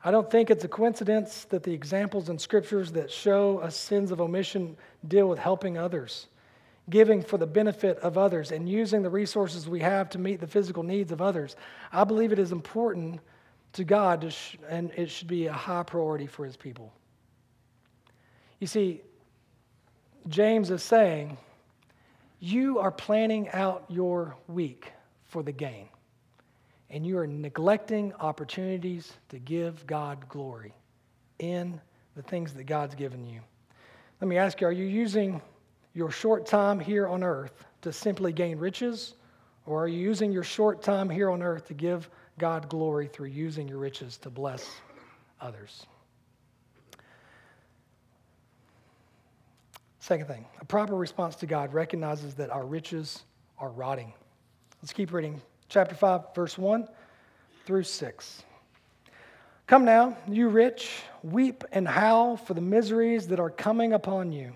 I 0.03 0.11
don't 0.11 0.29
think 0.29 0.51
it's 0.51 0.63
a 0.63 0.69
coincidence 0.69 1.45
that 1.45 1.63
the 1.63 1.73
examples 1.73 2.29
in 2.29 2.37
scriptures 2.37 2.91
that 2.91 3.09
show 3.11 3.57
us 3.57 3.75
sins 3.75 4.11
of 4.11 4.21
omission 4.21 4.77
deal 5.07 5.27
with 5.27 5.39
helping 5.39 5.77
others, 5.77 6.27
giving 6.89 7.23
for 7.23 7.37
the 7.37 7.47
benefit 7.47 7.97
of 7.99 8.17
others, 8.17 8.51
and 8.51 8.69
using 8.69 9.01
the 9.01 9.09
resources 9.09 9.67
we 9.67 9.79
have 9.79 10.09
to 10.11 10.19
meet 10.19 10.39
the 10.39 10.47
physical 10.47 10.83
needs 10.83 11.11
of 11.11 11.21
others. 11.21 11.55
I 11.91 12.03
believe 12.03 12.31
it 12.31 12.39
is 12.39 12.51
important 12.51 13.19
to 13.75 13.83
God, 13.83 14.33
and 14.67 14.91
it 14.95 15.09
should 15.09 15.27
be 15.27 15.47
a 15.47 15.53
high 15.53 15.83
priority 15.83 16.27
for 16.27 16.45
his 16.45 16.57
people. 16.57 16.91
You 18.59 18.67
see, 18.67 19.01
James 20.27 20.71
is 20.71 20.83
saying, 20.83 21.37
You 22.39 22.79
are 22.79 22.91
planning 22.91 23.49
out 23.49 23.85
your 23.89 24.35
week 24.47 24.91
for 25.25 25.43
the 25.43 25.51
gain 25.51 25.89
and 26.89 27.05
you 27.05 27.17
are 27.17 27.27
neglecting 27.27 28.13
opportunities 28.19 29.13
to 29.29 29.39
give 29.39 29.85
God 29.87 30.27
glory 30.29 30.73
in 31.39 31.79
the 32.15 32.21
things 32.21 32.53
that 32.53 32.65
God's 32.65 32.95
given 32.95 33.25
you. 33.25 33.41
Let 34.21 34.27
me 34.27 34.37
ask 34.37 34.61
you 34.61 34.67
are 34.67 34.71
you 34.71 34.85
using 34.85 35.41
your 35.93 36.11
short 36.11 36.45
time 36.45 36.79
here 36.79 37.07
on 37.07 37.23
earth 37.23 37.65
to 37.81 37.91
simply 37.91 38.31
gain 38.31 38.57
riches, 38.57 39.15
or 39.65 39.83
are 39.83 39.87
you 39.87 39.99
using 39.99 40.31
your 40.31 40.43
short 40.43 40.81
time 40.81 41.09
here 41.09 41.29
on 41.29 41.41
earth 41.41 41.67
to 41.67 41.73
give 41.73 42.09
God 42.37 42.69
glory 42.69 43.07
through 43.07 43.27
using 43.27 43.67
your 43.67 43.77
riches 43.77 44.17
to 44.17 44.29
bless 44.29 44.69
others? 45.39 45.85
Second 49.99 50.27
thing, 50.27 50.45
a 50.61 50.65
proper 50.65 50.95
response 50.95 51.35
to 51.37 51.47
God 51.47 51.73
recognizes 51.73 52.35
that 52.35 52.51
our 52.51 52.65
riches 52.65 53.23
are 53.57 53.69
rotting. 53.69 54.13
Let's 54.81 54.93
keep 54.93 55.11
reading 55.11 55.41
chapter 55.67 55.95
5, 55.95 56.35
verse 56.35 56.57
1 56.57 56.87
through 57.65 57.83
6. 57.83 58.43
Come 59.67 59.83
now, 59.83 60.15
you 60.27 60.49
rich, 60.49 61.01
weep 61.23 61.63
and 61.71 61.87
howl 61.87 62.37
for 62.37 62.53
the 62.53 62.61
miseries 62.61 63.27
that 63.29 63.39
are 63.39 63.49
coming 63.49 63.93
upon 63.93 64.31
you. 64.31 64.53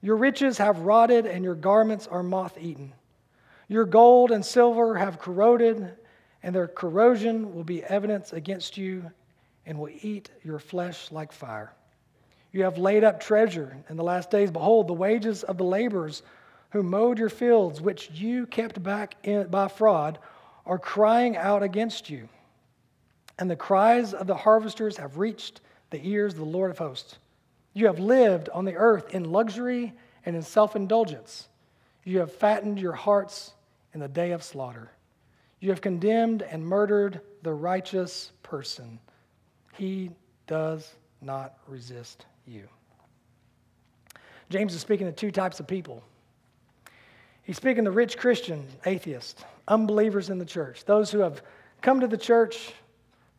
Your 0.00 0.16
riches 0.16 0.56
have 0.56 0.80
rotted, 0.80 1.26
and 1.26 1.44
your 1.44 1.54
garments 1.54 2.06
are 2.06 2.22
moth 2.22 2.56
eaten. 2.58 2.94
Your 3.68 3.84
gold 3.84 4.30
and 4.30 4.44
silver 4.44 4.96
have 4.96 5.18
corroded, 5.18 5.94
and 6.44 6.54
their 6.54 6.68
corrosion 6.68 7.54
will 7.54 7.64
be 7.64 7.82
evidence 7.84 8.34
against 8.34 8.76
you 8.76 9.10
and 9.64 9.78
will 9.78 9.88
eat 10.02 10.30
your 10.44 10.58
flesh 10.58 11.10
like 11.10 11.32
fire. 11.32 11.72
You 12.52 12.64
have 12.64 12.76
laid 12.76 13.02
up 13.02 13.18
treasure 13.18 13.74
in 13.88 13.96
the 13.96 14.04
last 14.04 14.30
days. 14.30 14.50
Behold, 14.50 14.86
the 14.86 14.92
wages 14.92 15.42
of 15.42 15.56
the 15.56 15.64
laborers 15.64 16.22
who 16.70 16.82
mowed 16.82 17.18
your 17.18 17.30
fields, 17.30 17.80
which 17.80 18.10
you 18.10 18.46
kept 18.46 18.82
back 18.82 19.16
in, 19.22 19.46
by 19.48 19.68
fraud, 19.68 20.18
are 20.66 20.78
crying 20.78 21.34
out 21.34 21.62
against 21.62 22.10
you. 22.10 22.28
And 23.38 23.50
the 23.50 23.56
cries 23.56 24.12
of 24.12 24.26
the 24.26 24.36
harvesters 24.36 24.98
have 24.98 25.16
reached 25.16 25.62
the 25.88 26.06
ears 26.06 26.34
of 26.34 26.40
the 26.40 26.44
Lord 26.44 26.70
of 26.70 26.76
hosts. 26.76 27.16
You 27.72 27.86
have 27.86 27.98
lived 27.98 28.50
on 28.50 28.66
the 28.66 28.76
earth 28.76 29.14
in 29.14 29.32
luxury 29.32 29.94
and 30.26 30.36
in 30.36 30.42
self 30.42 30.76
indulgence. 30.76 31.48
You 32.04 32.18
have 32.18 32.32
fattened 32.32 32.78
your 32.78 32.92
hearts 32.92 33.54
in 33.94 34.00
the 34.00 34.08
day 34.08 34.32
of 34.32 34.42
slaughter. 34.42 34.90
You 35.64 35.70
have 35.70 35.80
condemned 35.80 36.42
and 36.42 36.62
murdered 36.62 37.22
the 37.42 37.54
righteous 37.54 38.32
person. 38.42 38.98
He 39.72 40.10
does 40.46 40.94
not 41.22 41.54
resist 41.66 42.26
you. 42.46 42.68
James 44.50 44.74
is 44.74 44.82
speaking 44.82 45.06
to 45.06 45.12
two 45.12 45.30
types 45.30 45.60
of 45.60 45.66
people 45.66 46.04
He's 47.44 47.56
speaking 47.56 47.84
to 47.84 47.90
rich 47.90 48.18
Christian 48.18 48.66
atheists, 48.84 49.42
unbelievers 49.66 50.28
in 50.28 50.36
the 50.36 50.44
church, 50.44 50.84
those 50.84 51.10
who 51.10 51.20
have 51.20 51.40
come 51.80 51.98
to 52.00 52.08
the 52.08 52.18
church 52.18 52.74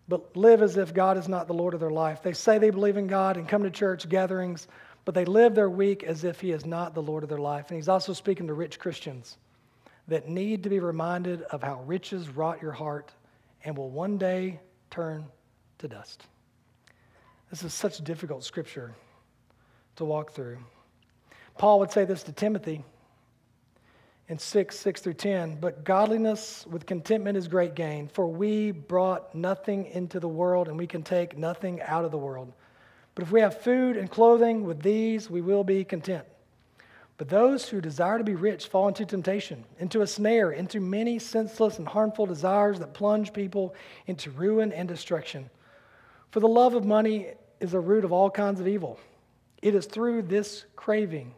but 0.07 0.35
live 0.35 0.63
as 0.63 0.77
if 0.77 0.95
God 0.95 1.19
is 1.19 1.27
not 1.27 1.45
the 1.45 1.53
Lord 1.53 1.75
of 1.75 1.79
their 1.79 1.91
life. 1.91 2.23
They 2.23 2.33
say 2.33 2.57
they 2.57 2.71
believe 2.71 2.97
in 2.97 3.05
God 3.05 3.37
and 3.37 3.47
come 3.47 3.61
to 3.61 3.69
church 3.69 4.09
gatherings, 4.09 4.67
but 5.03 5.13
they 5.13 5.25
live 5.25 5.53
their 5.53 5.69
week 5.69 6.03
as 6.03 6.23
if 6.23 6.41
He 6.41 6.53
is 6.53 6.65
not 6.65 6.95
the 6.95 7.03
Lord 7.03 7.21
of 7.21 7.29
their 7.29 7.37
life. 7.37 7.69
And 7.69 7.75
He's 7.75 7.87
also 7.87 8.13
speaking 8.13 8.47
to 8.47 8.55
rich 8.55 8.79
Christians 8.79 9.37
that 10.07 10.29
need 10.29 10.63
to 10.63 10.69
be 10.69 10.79
reminded 10.79 11.41
of 11.43 11.63
how 11.63 11.81
riches 11.81 12.29
rot 12.29 12.61
your 12.61 12.71
heart 12.71 13.11
and 13.63 13.77
will 13.77 13.89
one 13.89 14.17
day 14.17 14.59
turn 14.91 15.25
to 15.79 15.87
dust. 15.87 16.23
This 17.49 17.63
is 17.63 17.73
such 17.73 18.03
difficult 18.03 18.43
scripture 18.43 18.93
to 19.95 20.05
walk 20.05 20.31
through. 20.31 20.59
Paul 21.57 21.79
would 21.79 21.91
say 21.91 22.05
this 22.05 22.23
to 22.23 22.31
Timothy 22.31 22.83
in 24.27 24.39
6, 24.39 24.77
6 24.77 25.01
through 25.01 25.13
10. 25.13 25.59
But 25.59 25.83
godliness 25.83 26.65
with 26.69 26.85
contentment 26.85 27.37
is 27.37 27.47
great 27.47 27.75
gain, 27.75 28.07
for 28.07 28.27
we 28.27 28.71
brought 28.71 29.33
nothing 29.35 29.85
into 29.87 30.19
the 30.19 30.27
world, 30.27 30.67
and 30.67 30.77
we 30.77 30.87
can 30.87 31.03
take 31.03 31.37
nothing 31.37 31.81
out 31.81 32.05
of 32.05 32.11
the 32.11 32.17
world. 32.17 32.51
But 33.13 33.23
if 33.23 33.31
we 33.31 33.41
have 33.41 33.61
food 33.61 33.95
and 33.95 34.09
clothing, 34.09 34.65
with 34.65 34.81
these 34.81 35.29
we 35.29 35.41
will 35.41 35.63
be 35.63 35.83
content. 35.83 36.25
But 37.17 37.29
those 37.29 37.69
who 37.69 37.79
desire 37.79 38.17
to 38.17 38.23
be 38.23 38.35
rich 38.35 38.67
fall 38.67 38.87
into 38.89 39.05
temptation, 39.05 39.63
into 39.79 40.01
a 40.01 40.07
snare, 40.07 40.51
into 40.51 40.81
many 40.81 41.17
senseless 41.17 41.77
and 41.79 41.87
harmful 41.87 42.25
desires 42.25 42.79
that 42.79 42.93
plunge 42.93 43.31
people 43.31 43.73
into 44.07 44.31
ruin 44.31 44.73
and 44.73 44.87
destruction. 44.87 45.49
For 46.31 46.41
the 46.41 46.47
love 46.47 46.73
of 46.73 46.83
money 46.83 47.31
is 47.61 47.73
a 47.73 47.79
root 47.79 48.03
of 48.03 48.11
all 48.11 48.29
kinds 48.29 48.59
of 48.59 48.67
evil. 48.67 48.99
It 49.61 49.75
is 49.75 49.85
through 49.85 50.23
this 50.23 50.65
craving 50.75 51.33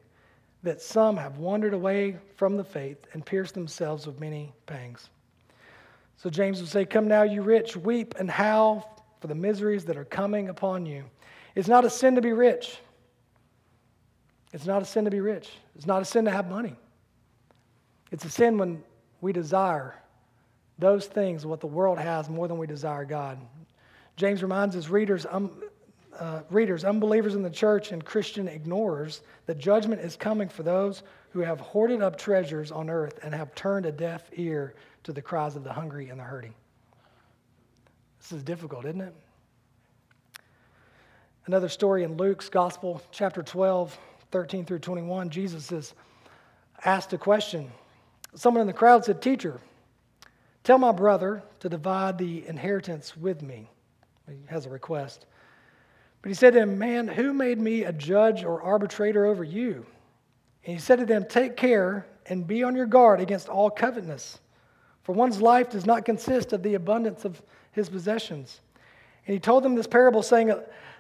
that 0.63 0.81
some 0.81 1.15
have 1.15 1.37
wandered 1.37 1.75
away 1.75 2.17
from 2.35 2.57
the 2.57 2.63
faith 2.63 2.97
and 3.13 3.23
pierced 3.23 3.53
themselves 3.53 4.07
with 4.07 4.19
many 4.19 4.53
pangs. 4.65 5.09
So 6.17 6.31
James 6.31 6.59
would 6.59 6.69
say, 6.69 6.85
Come 6.85 7.07
now, 7.07 7.21
you 7.21 7.43
rich, 7.43 7.77
weep 7.77 8.15
and 8.17 8.29
howl 8.29 9.05
for 9.21 9.27
the 9.27 9.35
miseries 9.35 9.85
that 9.85 9.97
are 9.97 10.05
coming 10.05 10.49
upon 10.49 10.87
you. 10.87 11.03
It's 11.53 11.67
not 11.67 11.85
a 11.85 11.89
sin 11.89 12.15
to 12.15 12.21
be 12.21 12.33
rich. 12.33 12.79
It's 14.57 14.65
not 14.65 14.81
a 14.81 14.85
sin 14.85 15.05
to 15.05 15.11
be 15.11 15.19
rich. 15.19 15.51
It's 15.75 15.85
not 15.85 16.01
a 16.01 16.05
sin 16.05 16.25
to 16.25 16.31
have 16.31 16.49
money. 16.49 16.75
It's 18.11 18.25
a 18.25 18.29
sin 18.29 18.57
when 18.57 18.81
we 19.21 19.31
desire 19.31 19.93
those 20.79 21.05
things, 21.05 21.45
what 21.45 21.59
the 21.59 21.67
world 21.67 21.99
has, 21.99 22.27
more 22.27 22.47
than 22.47 22.57
we 22.57 22.65
desire 22.65 23.05
God. 23.05 23.37
James 24.15 24.41
reminds 24.41 24.73
his 24.73 24.89
readers, 24.89 25.27
um, 25.29 25.51
uh, 26.17 26.41
readers, 26.49 26.83
unbelievers 26.83 27.35
in 27.35 27.43
the 27.43 27.51
church, 27.51 27.91
and 27.91 28.03
Christian 28.03 28.47
ignorers 28.47 29.21
that 29.45 29.59
judgment 29.59 30.01
is 30.01 30.15
coming 30.15 30.49
for 30.49 30.63
those 30.63 31.03
who 31.29 31.41
have 31.41 31.59
hoarded 31.59 32.01
up 32.01 32.17
treasures 32.17 32.71
on 32.71 32.89
earth 32.89 33.19
and 33.21 33.35
have 33.35 33.53
turned 33.53 33.85
a 33.85 33.91
deaf 33.91 34.23
ear 34.33 34.73
to 35.03 35.13
the 35.13 35.21
cries 35.21 35.55
of 35.55 35.63
the 35.63 35.71
hungry 35.71 36.09
and 36.09 36.19
the 36.19 36.23
hurting. 36.23 36.55
This 38.21 38.31
is 38.31 38.41
difficult, 38.41 38.85
isn't 38.85 39.01
it? 39.01 39.13
Another 41.45 41.69
story 41.69 42.01
in 42.01 42.17
Luke's 42.17 42.49
Gospel, 42.49 43.03
chapter 43.11 43.43
12, 43.43 43.95
13 44.31 44.65
through 44.65 44.79
21, 44.79 45.29
Jesus 45.29 45.71
is 45.71 45.93
asked 46.85 47.13
a 47.13 47.17
question. 47.17 47.71
Someone 48.35 48.61
in 48.61 48.67
the 48.67 48.73
crowd 48.73 49.05
said, 49.05 49.21
Teacher, 49.21 49.59
tell 50.63 50.77
my 50.77 50.91
brother 50.91 51.43
to 51.59 51.69
divide 51.69 52.17
the 52.17 52.45
inheritance 52.47 53.15
with 53.15 53.41
me. 53.41 53.69
He 54.27 54.35
has 54.47 54.65
a 54.65 54.69
request. 54.69 55.25
But 56.21 56.29
he 56.29 56.35
said 56.35 56.53
to 56.53 56.59
him, 56.59 56.77
Man, 56.77 57.07
who 57.07 57.33
made 57.33 57.59
me 57.59 57.83
a 57.83 57.93
judge 57.93 58.43
or 58.43 58.61
arbitrator 58.61 59.25
over 59.25 59.43
you? 59.43 59.85
And 60.65 60.75
he 60.75 60.79
said 60.79 60.99
to 60.99 61.05
them, 61.05 61.25
Take 61.27 61.55
care 61.55 62.05
and 62.25 62.45
be 62.45 62.63
on 62.63 62.75
your 62.75 62.85
guard 62.85 63.21
against 63.21 63.47
all 63.47 63.69
covetousness, 63.69 64.39
for 65.03 65.13
one's 65.13 65.41
life 65.41 65.69
does 65.69 65.85
not 65.85 66.03
consist 66.03 66.51
of 66.51 66.63
the 66.63 66.73
abundance 66.73 67.23
of 67.23 67.41
his 67.71 67.87
possessions. 67.87 68.59
And 69.25 69.33
he 69.33 69.39
told 69.39 69.63
them 69.63 69.75
this 69.75 69.87
parable, 69.87 70.21
saying, 70.21 70.53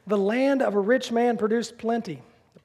The 0.05 0.17
land 0.17 0.61
of 0.61 0.75
a 0.75 0.79
rich 0.79 1.11
man 1.11 1.37
produced 1.37 1.77
plenty, 1.77 2.21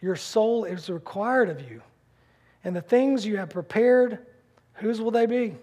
your 0.00 0.16
soul 0.16 0.64
is 0.64 0.88
required 0.88 1.48
of 1.48 1.70
you, 1.70 1.82
and 2.64 2.74
the 2.74 2.80
things 2.80 3.26
you 3.26 3.36
have 3.36 3.50
prepared, 3.50 4.18
whose 4.74 5.00
will 5.00 5.10
they 5.10 5.26
be? 5.26 5.56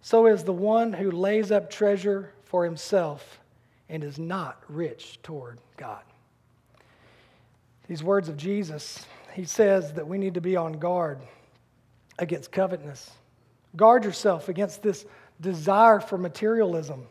So 0.00 0.26
is 0.26 0.44
the 0.44 0.52
one 0.52 0.92
who 0.92 1.10
lays 1.10 1.50
up 1.50 1.70
treasure 1.70 2.32
for 2.44 2.64
himself 2.64 3.40
and 3.88 4.04
is 4.04 4.18
not 4.18 4.62
rich 4.68 5.18
toward 5.22 5.58
God. 5.76 6.02
These 7.88 8.02
words 8.02 8.28
of 8.28 8.36
Jesus, 8.36 9.04
he 9.34 9.44
says 9.44 9.92
that 9.94 10.06
we 10.06 10.18
need 10.18 10.34
to 10.34 10.40
be 10.40 10.56
on 10.56 10.74
guard 10.74 11.20
against 12.18 12.52
covetousness. 12.52 13.10
Guard 13.76 14.04
yourself 14.04 14.48
against 14.48 14.82
this 14.82 15.04
desire 15.40 16.00
for 16.00 16.16
materialism. 16.16 17.06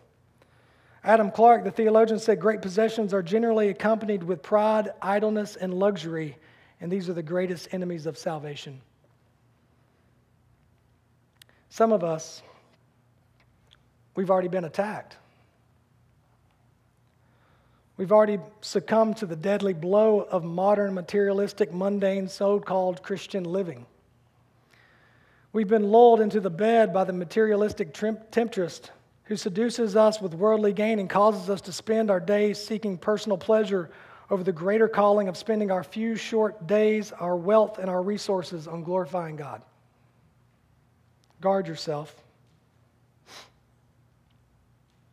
Adam 1.04 1.32
Clarke, 1.32 1.66
the 1.66 1.72
theologian, 1.72 2.18
said 2.18 2.40
great 2.40 2.62
possessions 2.62 3.14
are 3.14 3.22
generally 3.22 3.70
accompanied 3.70 4.24
with 4.24 4.42
pride, 4.42 4.92
idleness, 5.02 5.58
and 5.58 5.74
luxury, 5.74 6.38
and 6.80 6.90
these 6.92 7.10
are 7.10 7.14
the 7.14 7.24
greatest 7.24 7.68
enemies 7.74 8.06
of 8.06 8.18
salvation. 8.18 8.80
Some 11.70 11.92
of 11.92 12.04
us, 12.04 12.42
we've 14.16 14.30
already 14.32 14.48
been 14.48 14.64
attacked. 14.64 15.18
We've 17.98 18.12
already 18.12 18.40
succumbed 18.62 19.18
to 19.18 19.26
the 19.26 19.36
deadly 19.36 19.74
blow 19.74 20.22
of 20.22 20.44
modern 20.44 20.94
materialistic, 20.94 21.74
mundane, 21.74 22.28
so 22.28 22.60
called 22.60 23.04
Christian 23.04 23.44
living. 23.44 23.86
We've 25.52 25.68
been 25.68 25.92
lulled 25.92 26.22
into 26.22 26.40
the 26.40 26.50
bed 26.50 26.94
by 26.94 27.04
the 27.04 27.14
materialistic 27.14 27.94
temptress 28.32 28.82
who 29.26 29.38
seduces 29.38 29.96
us 29.96 30.22
with 30.22 30.34
worldly 30.34 30.74
gain 30.74 31.00
and 31.00 31.10
causes 31.10 31.50
us 31.50 31.62
to 31.62 31.72
spend 31.72 32.12
our 32.12 32.20
days 32.20 32.64
seeking 32.64 32.98
personal 32.98 33.38
pleasure 33.38 33.90
over 34.30 34.44
the 34.44 34.52
greater 34.52 34.88
calling 34.88 35.28
of 35.28 35.38
spending 35.38 35.72
our 35.72 35.84
few 35.84 36.16
short 36.16 36.68
days, 36.68 37.12
our 37.14 37.36
wealth, 37.36 37.78
and 37.78 37.90
our 37.90 38.02
resources 38.02 38.68
on 38.68 38.84
glorifying 38.84 39.36
God. 39.36 39.62
Guard 41.40 41.68
yourself. 41.68 42.16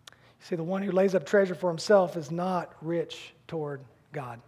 You 0.07 0.13
see, 0.41 0.57
the 0.57 0.63
one 0.63 0.83
who 0.83 0.91
lays 0.91 1.15
up 1.15 1.27
treasure 1.27 1.55
for 1.55 1.69
himself 1.69 2.17
is 2.17 2.31
not 2.31 2.73
rich 2.81 3.35
toward 3.47 3.81
God. 4.13 4.41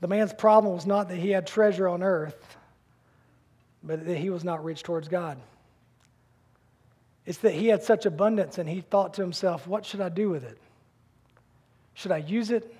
The 0.00 0.08
man's 0.08 0.32
problem 0.32 0.74
was 0.74 0.86
not 0.86 1.08
that 1.08 1.16
he 1.16 1.30
had 1.30 1.46
treasure 1.46 1.88
on 1.88 2.02
earth, 2.02 2.56
but 3.82 4.04
that 4.04 4.16
he 4.16 4.30
was 4.30 4.44
not 4.44 4.64
rich 4.64 4.82
towards 4.82 5.08
God. 5.08 5.38
It's 7.24 7.38
that 7.38 7.52
he 7.54 7.68
had 7.68 7.82
such 7.82 8.06
abundance 8.06 8.58
and 8.58 8.68
he 8.68 8.80
thought 8.80 9.14
to 9.14 9.22
himself, 9.22 9.66
what 9.66 9.86
should 9.86 10.00
I 10.00 10.08
do 10.08 10.28
with 10.28 10.44
it? 10.44 10.58
Should 11.94 12.12
I 12.12 12.18
use 12.18 12.50
it 12.50 12.74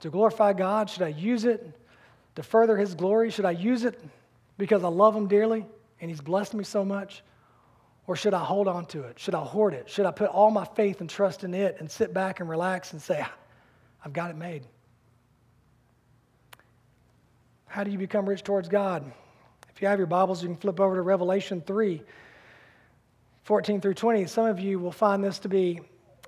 to 0.00 0.10
glorify 0.10 0.52
God? 0.52 0.88
Should 0.88 1.02
I 1.02 1.08
use 1.08 1.44
it 1.44 1.68
to 2.36 2.42
further 2.42 2.76
his 2.76 2.94
glory? 2.94 3.30
Should 3.30 3.44
I 3.44 3.50
use 3.50 3.84
it 3.84 4.00
because 4.56 4.84
I 4.84 4.88
love 4.88 5.14
him 5.14 5.26
dearly 5.26 5.66
and 6.00 6.10
he's 6.10 6.20
blessed 6.20 6.54
me 6.54 6.64
so 6.64 6.84
much? 6.84 7.22
Or 8.06 8.16
should 8.16 8.32
I 8.32 8.42
hold 8.42 8.68
on 8.68 8.86
to 8.86 9.02
it? 9.02 9.18
Should 9.18 9.34
I 9.34 9.44
hoard 9.44 9.74
it? 9.74 9.90
Should 9.90 10.06
I 10.06 10.10
put 10.10 10.30
all 10.30 10.50
my 10.50 10.64
faith 10.64 11.02
and 11.02 11.10
trust 11.10 11.44
in 11.44 11.52
it 11.52 11.76
and 11.78 11.90
sit 11.90 12.14
back 12.14 12.40
and 12.40 12.48
relax 12.48 12.94
and 12.94 13.02
say, 13.02 13.20
ah, 13.22 13.32
I've 14.02 14.14
got 14.14 14.30
it 14.30 14.36
made? 14.36 14.62
How 17.66 17.84
do 17.84 17.90
you 17.90 17.98
become 17.98 18.26
rich 18.26 18.42
towards 18.42 18.68
God? 18.68 19.04
If 19.68 19.82
you 19.82 19.88
have 19.88 19.98
your 19.98 20.06
Bibles, 20.06 20.42
you 20.42 20.48
can 20.48 20.56
flip 20.56 20.80
over 20.80 20.96
to 20.96 21.02
Revelation 21.02 21.60
3. 21.60 22.02
14 23.48 23.80
through 23.80 23.94
20, 23.94 24.26
some 24.26 24.44
of 24.44 24.60
you 24.60 24.78
will 24.78 24.92
find 24.92 25.24
this 25.24 25.38
to 25.38 25.48
be 25.48 25.80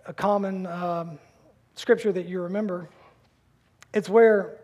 a 0.07 0.13
common 0.15 0.67
um, 0.67 1.19
scripture 1.75 2.11
that 2.11 2.25
you 2.25 2.41
remember. 2.41 2.89
It's 3.93 4.09
where 4.09 4.57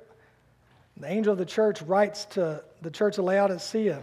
the 0.96 1.06
angel 1.06 1.34
of 1.34 1.38
the 1.38 1.44
church 1.44 1.82
writes 1.82 2.24
to 2.30 2.64
the 2.80 2.90
church 2.90 3.18
of 3.18 3.26
Laodicea. 3.26 4.02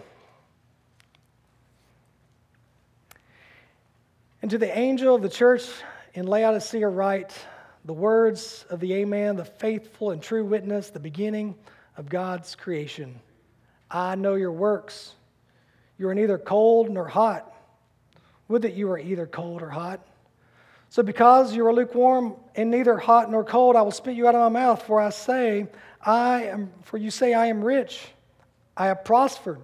And 4.44 4.52
to 4.52 4.60
the 4.60 4.78
angel 4.78 5.16
of 5.16 5.24
the 5.24 5.30
church 5.30 5.64
in 6.14 6.28
Laodicea, 6.28 6.88
write 6.88 7.34
the 7.86 7.94
words 7.94 8.68
of 8.70 8.80
the 8.80 8.94
Amen, 8.94 9.36
the 9.36 9.46
faithful 9.46 10.12
and 10.12 10.22
true 10.22 10.46
witness, 10.46 10.92
the 10.92 11.00
beginning 11.00 11.56
of 11.98 12.08
God's 12.08 12.54
creation. 12.54 13.20
I 13.90 14.14
know 14.14 14.36
your 14.36 14.52
works. 14.52 15.16
You 15.98 16.08
are 16.10 16.14
neither 16.14 16.38
cold 16.38 16.92
nor 16.92 17.08
hot. 17.08 17.50
Would 18.48 18.64
that 18.64 18.74
you 18.74 18.88
were 18.88 19.00
either 19.00 19.26
cold 19.26 19.62
or 19.62 19.70
hot. 19.70 20.06
So, 20.90 21.02
because 21.02 21.56
you 21.56 21.66
are 21.66 21.74
lukewarm 21.74 22.36
and 22.56 22.70
neither 22.70 22.98
hot 22.98 23.32
nor 23.32 23.44
cold, 23.44 23.76
I 23.76 23.82
will 23.82 23.92
spit 23.92 24.16
you 24.16 24.28
out 24.28 24.36
of 24.36 24.42
my 24.42 24.60
mouth. 24.60 24.84
For 24.84 25.02
I 25.02 25.10
say, 25.10 25.68
I 26.02 26.44
am. 26.44 26.72
For 26.84 26.98
you 26.98 27.10
say, 27.10 27.34
I 27.34 27.48
am 27.48 27.64
rich. 27.64 28.08
I 28.78 28.88
have 28.88 29.04
prospered. 29.04 29.60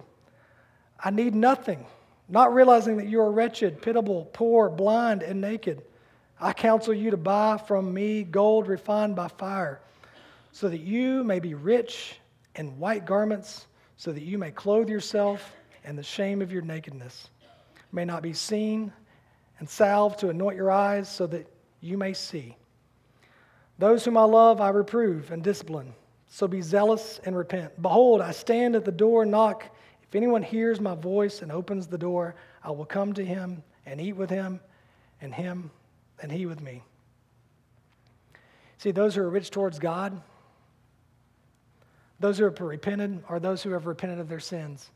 I 0.98 1.10
need 1.10 1.34
nothing. 1.34 1.86
Not 2.28 2.54
realizing 2.54 2.96
that 2.96 3.06
you 3.06 3.20
are 3.20 3.30
wretched, 3.30 3.82
pitiable, 3.82 4.28
poor, 4.32 4.68
blind, 4.68 5.22
and 5.22 5.40
naked. 5.40 5.82
I 6.40 6.52
counsel 6.52 6.94
you 6.94 7.10
to 7.10 7.16
buy 7.16 7.58
from 7.58 7.92
me 7.92 8.22
gold 8.22 8.66
refined 8.66 9.14
by 9.14 9.28
fire, 9.28 9.80
so 10.52 10.68
that 10.68 10.80
you 10.80 11.22
may 11.22 11.38
be 11.38 11.54
rich, 11.54 12.16
in 12.54 12.78
white 12.78 13.04
garments, 13.04 13.66
so 13.96 14.12
that 14.12 14.22
you 14.22 14.38
may 14.38 14.50
clothe 14.50 14.88
yourself, 14.88 15.54
and 15.84 15.98
the 15.98 16.02
shame 16.02 16.40
of 16.40 16.50
your 16.50 16.62
nakedness 16.62 17.30
may 17.92 18.04
not 18.04 18.22
be 18.22 18.32
seen, 18.32 18.92
and 19.58 19.68
salve 19.68 20.16
to 20.18 20.30
anoint 20.30 20.56
your 20.56 20.70
eyes 20.70 21.08
so 21.08 21.26
that 21.26 21.46
you 21.80 21.98
may 21.98 22.14
see. 22.14 22.56
Those 23.78 24.04
whom 24.04 24.16
I 24.16 24.24
love, 24.24 24.60
I 24.60 24.70
reprove 24.70 25.30
and 25.30 25.42
discipline. 25.42 25.94
So 26.28 26.46
be 26.46 26.62
zealous 26.62 27.20
and 27.24 27.36
repent. 27.36 27.80
Behold, 27.80 28.20
I 28.20 28.32
stand 28.32 28.76
at 28.76 28.84
the 28.84 28.92
door 28.92 29.22
and 29.22 29.30
knock. 29.30 29.64
If 30.02 30.14
anyone 30.14 30.42
hears 30.42 30.80
my 30.80 30.94
voice 30.94 31.42
and 31.42 31.50
opens 31.50 31.86
the 31.86 31.98
door, 31.98 32.34
I 32.62 32.70
will 32.70 32.84
come 32.84 33.12
to 33.14 33.24
him 33.24 33.62
and 33.86 34.00
eat 34.00 34.12
with 34.12 34.30
him, 34.30 34.60
and 35.20 35.34
him 35.34 35.70
and 36.20 36.30
he 36.30 36.46
with 36.46 36.60
me. 36.60 36.82
See, 38.78 38.90
those 38.92 39.14
who 39.14 39.22
are 39.22 39.30
rich 39.30 39.50
towards 39.50 39.78
God, 39.78 40.20
those 42.18 42.38
who 42.38 42.44
have 42.44 42.60
repented, 42.60 43.22
are 43.28 43.40
those 43.40 43.62
who 43.62 43.70
have 43.70 43.86
repented 43.86 44.18
of 44.18 44.28
their 44.28 44.40
sins 44.40 44.90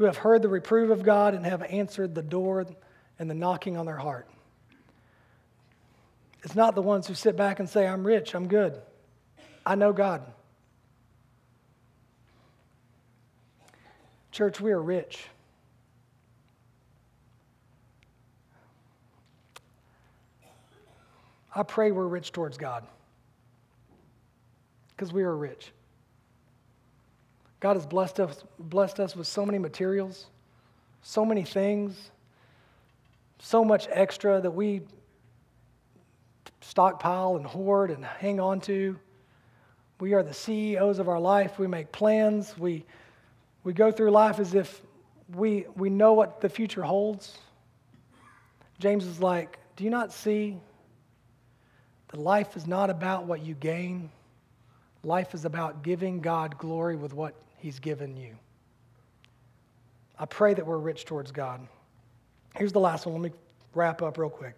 who 0.00 0.06
have 0.06 0.16
heard 0.16 0.40
the 0.40 0.48
reproof 0.48 0.90
of 0.90 1.02
God 1.02 1.34
and 1.34 1.44
have 1.44 1.62
answered 1.62 2.14
the 2.14 2.22
door 2.22 2.64
and 3.18 3.28
the 3.28 3.34
knocking 3.34 3.76
on 3.76 3.84
their 3.84 3.98
heart. 3.98 4.26
It's 6.42 6.54
not 6.54 6.74
the 6.74 6.80
ones 6.80 7.06
who 7.06 7.12
sit 7.12 7.36
back 7.36 7.60
and 7.60 7.68
say, 7.68 7.86
I'm 7.86 8.02
rich, 8.06 8.34
I'm 8.34 8.48
good, 8.48 8.80
I 9.66 9.74
know 9.74 9.92
God. 9.92 10.22
Church, 14.32 14.58
we 14.58 14.72
are 14.72 14.80
rich. 14.80 15.22
I 21.54 21.62
pray 21.62 21.90
we're 21.90 22.06
rich 22.06 22.32
towards 22.32 22.56
God 22.56 22.86
because 24.96 25.12
we 25.12 25.24
are 25.24 25.36
rich. 25.36 25.72
God 27.60 27.76
has 27.76 27.84
blessed 27.84 28.18
us, 28.20 28.42
blessed 28.58 29.00
us 29.00 29.14
with 29.14 29.26
so 29.26 29.44
many 29.44 29.58
materials, 29.58 30.26
so 31.02 31.24
many 31.26 31.44
things, 31.44 32.10
so 33.38 33.64
much 33.64 33.86
extra 33.90 34.40
that 34.40 34.50
we 34.50 34.80
stockpile 36.62 37.36
and 37.36 37.46
hoard 37.46 37.90
and 37.90 38.04
hang 38.04 38.40
on 38.40 38.60
to. 38.62 38.98
We 39.98 40.14
are 40.14 40.22
the 40.22 40.32
CEOs 40.32 40.98
of 40.98 41.08
our 41.08 41.20
life. 41.20 41.58
We 41.58 41.66
make 41.66 41.92
plans. 41.92 42.56
We, 42.56 42.84
we 43.64 43.74
go 43.74 43.92
through 43.92 44.10
life 44.10 44.38
as 44.38 44.54
if 44.54 44.80
we, 45.34 45.66
we 45.76 45.90
know 45.90 46.14
what 46.14 46.40
the 46.40 46.48
future 46.48 46.82
holds. 46.82 47.36
James 48.78 49.04
is 49.04 49.20
like, 49.20 49.58
Do 49.76 49.84
you 49.84 49.90
not 49.90 50.12
see 50.12 50.56
that 52.08 52.18
life 52.18 52.56
is 52.56 52.66
not 52.66 52.88
about 52.88 53.24
what 53.24 53.44
you 53.44 53.54
gain? 53.54 54.10
Life 55.04 55.34
is 55.34 55.44
about 55.44 55.82
giving 55.82 56.20
God 56.20 56.56
glory 56.56 56.96
with 56.96 57.12
what 57.12 57.34
He's 57.60 57.78
given 57.78 58.16
you. 58.16 58.36
I 60.18 60.24
pray 60.26 60.54
that 60.54 60.66
we're 60.66 60.78
rich 60.78 61.04
towards 61.04 61.30
God. 61.30 61.66
Here's 62.56 62.72
the 62.72 62.80
last 62.80 63.06
one. 63.06 63.20
Let 63.20 63.32
me 63.32 63.38
wrap 63.74 64.02
up 64.02 64.18
real 64.18 64.30
quick. 64.30 64.54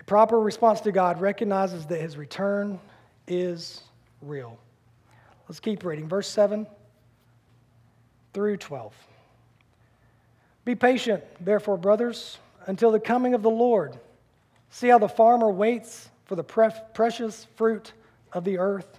A 0.00 0.04
proper 0.04 0.40
response 0.40 0.80
to 0.82 0.92
God 0.92 1.20
recognizes 1.20 1.86
that 1.86 2.00
his 2.00 2.16
return 2.16 2.80
is 3.28 3.82
real. 4.22 4.58
Let's 5.48 5.60
keep 5.60 5.84
reading. 5.84 6.08
Verse 6.08 6.28
7 6.28 6.66
through 8.32 8.56
12. 8.56 8.94
Be 10.64 10.74
patient, 10.74 11.22
therefore, 11.40 11.76
brothers, 11.76 12.38
until 12.66 12.90
the 12.90 13.00
coming 13.00 13.34
of 13.34 13.42
the 13.42 13.50
Lord. 13.50 13.98
See 14.70 14.88
how 14.88 14.98
the 14.98 15.08
farmer 15.08 15.50
waits 15.50 16.08
for 16.24 16.34
the 16.34 16.42
precious 16.42 17.46
fruit 17.54 17.92
of 18.32 18.44
the 18.44 18.58
earth, 18.58 18.98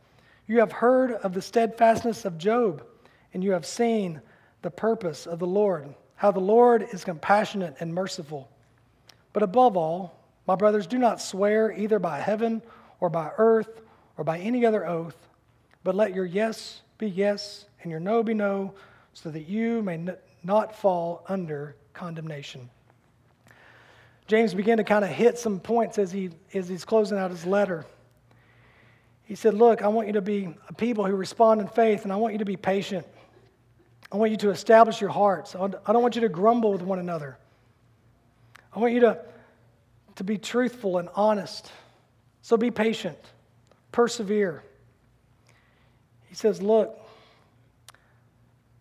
You 0.51 0.59
have 0.59 0.73
heard 0.73 1.13
of 1.13 1.33
the 1.33 1.41
steadfastness 1.41 2.25
of 2.25 2.37
Job, 2.37 2.83
and 3.33 3.41
you 3.41 3.53
have 3.53 3.65
seen 3.65 4.19
the 4.63 4.69
purpose 4.69 5.25
of 5.25 5.39
the 5.39 5.47
Lord, 5.47 5.95
how 6.15 6.31
the 6.31 6.41
Lord 6.41 6.85
is 6.91 7.05
compassionate 7.05 7.77
and 7.79 7.93
merciful. 7.93 8.49
But 9.31 9.43
above 9.43 9.77
all, 9.77 10.13
my 10.45 10.55
brothers, 10.55 10.87
do 10.87 10.97
not 10.97 11.21
swear 11.21 11.71
either 11.71 11.99
by 11.99 12.19
heaven 12.19 12.61
or 12.99 13.09
by 13.09 13.31
earth 13.37 13.79
or 14.17 14.25
by 14.25 14.39
any 14.39 14.65
other 14.65 14.85
oath, 14.85 15.15
but 15.85 15.95
let 15.95 16.13
your 16.13 16.25
yes 16.25 16.81
be 16.97 17.07
yes 17.07 17.67
and 17.83 17.89
your 17.89 18.01
no 18.01 18.21
be 18.21 18.33
no, 18.33 18.73
so 19.13 19.31
that 19.31 19.47
you 19.47 19.81
may 19.81 20.05
not 20.43 20.75
fall 20.75 21.23
under 21.29 21.77
condemnation. 21.93 22.69
James 24.27 24.53
began 24.53 24.75
to 24.75 24.83
kind 24.83 25.05
of 25.05 25.11
hit 25.11 25.37
some 25.37 25.61
points 25.61 25.97
as, 25.97 26.11
he, 26.11 26.29
as 26.53 26.67
he's 26.67 26.83
closing 26.83 27.17
out 27.17 27.31
his 27.31 27.45
letter. 27.45 27.85
He 29.31 29.35
said, 29.35 29.53
Look, 29.53 29.81
I 29.81 29.87
want 29.87 30.07
you 30.07 30.13
to 30.15 30.21
be 30.21 30.53
a 30.67 30.73
people 30.73 31.05
who 31.05 31.15
respond 31.15 31.61
in 31.61 31.67
faith, 31.69 32.03
and 32.03 32.11
I 32.11 32.17
want 32.17 32.33
you 32.33 32.39
to 32.39 32.45
be 32.45 32.57
patient. 32.57 33.07
I 34.11 34.17
want 34.17 34.31
you 34.31 34.37
to 34.39 34.49
establish 34.49 34.99
your 34.99 35.09
hearts. 35.09 35.55
I 35.55 35.69
don't 35.69 36.01
want 36.01 36.15
you 36.15 36.21
to 36.23 36.27
grumble 36.27 36.73
with 36.73 36.81
one 36.81 36.99
another. 36.99 37.37
I 38.75 38.79
want 38.79 38.93
you 38.93 38.99
to, 38.99 39.21
to 40.15 40.25
be 40.25 40.37
truthful 40.37 40.97
and 40.97 41.07
honest. 41.15 41.71
So 42.41 42.57
be 42.57 42.71
patient, 42.71 43.17
persevere. 43.93 44.63
He 46.27 46.35
says, 46.35 46.61
Look, 46.61 46.99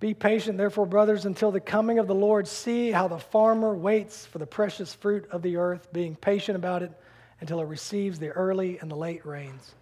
be 0.00 0.14
patient, 0.14 0.58
therefore, 0.58 0.86
brothers, 0.86 1.26
until 1.26 1.52
the 1.52 1.60
coming 1.60 2.00
of 2.00 2.08
the 2.08 2.14
Lord. 2.16 2.48
See 2.48 2.90
how 2.90 3.06
the 3.06 3.20
farmer 3.20 3.72
waits 3.72 4.26
for 4.26 4.38
the 4.38 4.48
precious 4.48 4.94
fruit 4.94 5.28
of 5.30 5.42
the 5.42 5.58
earth, 5.58 5.92
being 5.92 6.16
patient 6.16 6.56
about 6.56 6.82
it 6.82 6.90
until 7.38 7.60
it 7.60 7.66
receives 7.66 8.18
the 8.18 8.30
early 8.30 8.80
and 8.80 8.90
the 8.90 8.96
late 8.96 9.24
rains. 9.24 9.76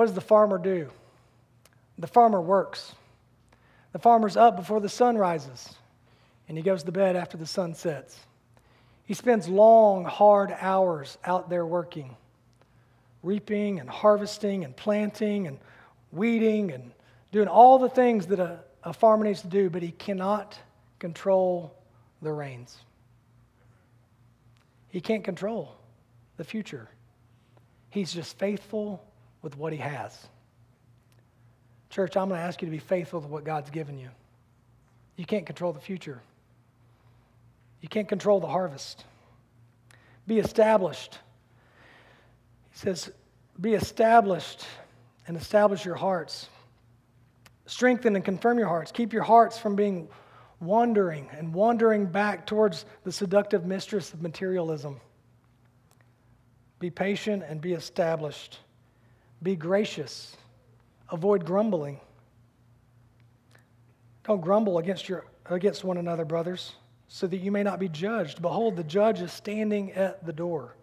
What 0.00 0.06
does 0.06 0.14
the 0.14 0.22
farmer 0.22 0.56
do? 0.56 0.88
The 1.98 2.06
farmer 2.06 2.40
works. 2.40 2.94
The 3.92 3.98
farmer's 3.98 4.34
up 4.34 4.56
before 4.56 4.80
the 4.80 4.88
sun 4.88 5.18
rises, 5.18 5.74
and 6.48 6.56
he 6.56 6.64
goes 6.64 6.82
to 6.84 6.90
bed 6.90 7.16
after 7.16 7.36
the 7.36 7.44
sun 7.44 7.74
sets. 7.74 8.18
He 9.04 9.12
spends 9.12 9.46
long, 9.46 10.06
hard 10.06 10.56
hours 10.58 11.18
out 11.22 11.50
there 11.50 11.66
working, 11.66 12.16
reaping 13.22 13.78
and 13.78 13.90
harvesting 13.90 14.64
and 14.64 14.74
planting 14.74 15.46
and 15.46 15.58
weeding 16.12 16.72
and 16.72 16.92
doing 17.30 17.48
all 17.48 17.78
the 17.78 17.90
things 17.90 18.26
that 18.28 18.40
a 18.40 18.60
a 18.84 18.94
farmer 18.94 19.24
needs 19.24 19.42
to 19.42 19.48
do, 19.48 19.68
but 19.68 19.82
he 19.82 19.90
cannot 19.90 20.58
control 20.98 21.74
the 22.22 22.32
rains. 22.32 22.74
He 24.88 25.02
can't 25.02 25.24
control 25.24 25.76
the 26.38 26.44
future. 26.44 26.88
He's 27.90 28.14
just 28.14 28.38
faithful 28.38 29.04
with 29.42 29.56
what 29.56 29.72
he 29.72 29.78
has. 29.78 30.26
Church, 31.90 32.16
I'm 32.16 32.28
going 32.28 32.40
to 32.40 32.46
ask 32.46 32.62
you 32.62 32.66
to 32.66 32.72
be 32.72 32.78
faithful 32.78 33.20
to 33.20 33.26
what 33.26 33.44
God's 33.44 33.70
given 33.70 33.98
you. 33.98 34.08
You 35.16 35.24
can't 35.26 35.44
control 35.44 35.72
the 35.72 35.80
future, 35.80 36.20
you 37.80 37.88
can't 37.88 38.08
control 38.08 38.40
the 38.40 38.48
harvest. 38.48 39.04
Be 40.26 40.38
established. 40.38 41.18
He 42.70 42.78
says, 42.78 43.10
Be 43.60 43.74
established 43.74 44.64
and 45.26 45.36
establish 45.36 45.84
your 45.84 45.96
hearts. 45.96 46.48
Strengthen 47.66 48.14
and 48.14 48.24
confirm 48.24 48.58
your 48.58 48.68
hearts. 48.68 48.92
Keep 48.92 49.12
your 49.12 49.22
hearts 49.22 49.58
from 49.58 49.74
being 49.74 50.08
wandering 50.60 51.28
and 51.36 51.52
wandering 51.52 52.06
back 52.06 52.46
towards 52.46 52.84
the 53.04 53.12
seductive 53.12 53.64
mistress 53.64 54.12
of 54.12 54.22
materialism. 54.22 55.00
Be 56.78 56.90
patient 56.90 57.42
and 57.46 57.60
be 57.60 57.72
established. 57.72 58.58
Be 59.42 59.56
gracious. 59.56 60.36
Avoid 61.10 61.44
grumbling. 61.44 62.00
Don't 64.24 64.40
grumble 64.40 64.78
against, 64.78 65.08
your, 65.08 65.24
against 65.46 65.82
one 65.82 65.96
another, 65.96 66.24
brothers, 66.24 66.74
so 67.08 67.26
that 67.26 67.38
you 67.38 67.50
may 67.50 67.62
not 67.62 67.80
be 67.80 67.88
judged. 67.88 68.40
Behold, 68.42 68.76
the 68.76 68.84
judge 68.84 69.20
is 69.20 69.32
standing 69.32 69.92
at 69.92 70.24
the 70.24 70.32
door. 70.32 70.76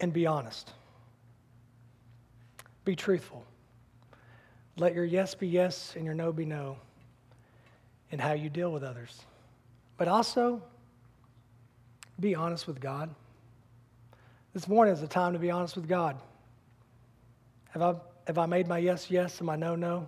And 0.00 0.12
be 0.12 0.26
honest. 0.26 0.72
Be 2.84 2.94
truthful. 2.94 3.44
Let 4.76 4.94
your 4.94 5.04
yes 5.04 5.34
be 5.34 5.48
yes 5.48 5.94
and 5.96 6.04
your 6.04 6.14
no 6.14 6.32
be 6.32 6.44
no 6.44 6.76
in 8.10 8.18
how 8.18 8.32
you 8.32 8.48
deal 8.48 8.72
with 8.72 8.82
others. 8.82 9.22
But 9.96 10.08
also, 10.08 10.62
be 12.20 12.34
honest 12.34 12.66
with 12.66 12.80
God. 12.80 13.14
This 14.54 14.68
morning 14.68 14.94
is 14.94 15.00
the 15.00 15.08
time 15.08 15.32
to 15.32 15.38
be 15.40 15.50
honest 15.50 15.74
with 15.74 15.88
God. 15.88 16.16
Have 17.70 17.82
I, 17.82 17.94
have 18.28 18.38
I 18.38 18.46
made 18.46 18.68
my 18.68 18.78
yes 18.78 19.10
yes 19.10 19.38
and 19.38 19.46
my 19.48 19.56
no 19.56 19.74
no? 19.74 20.06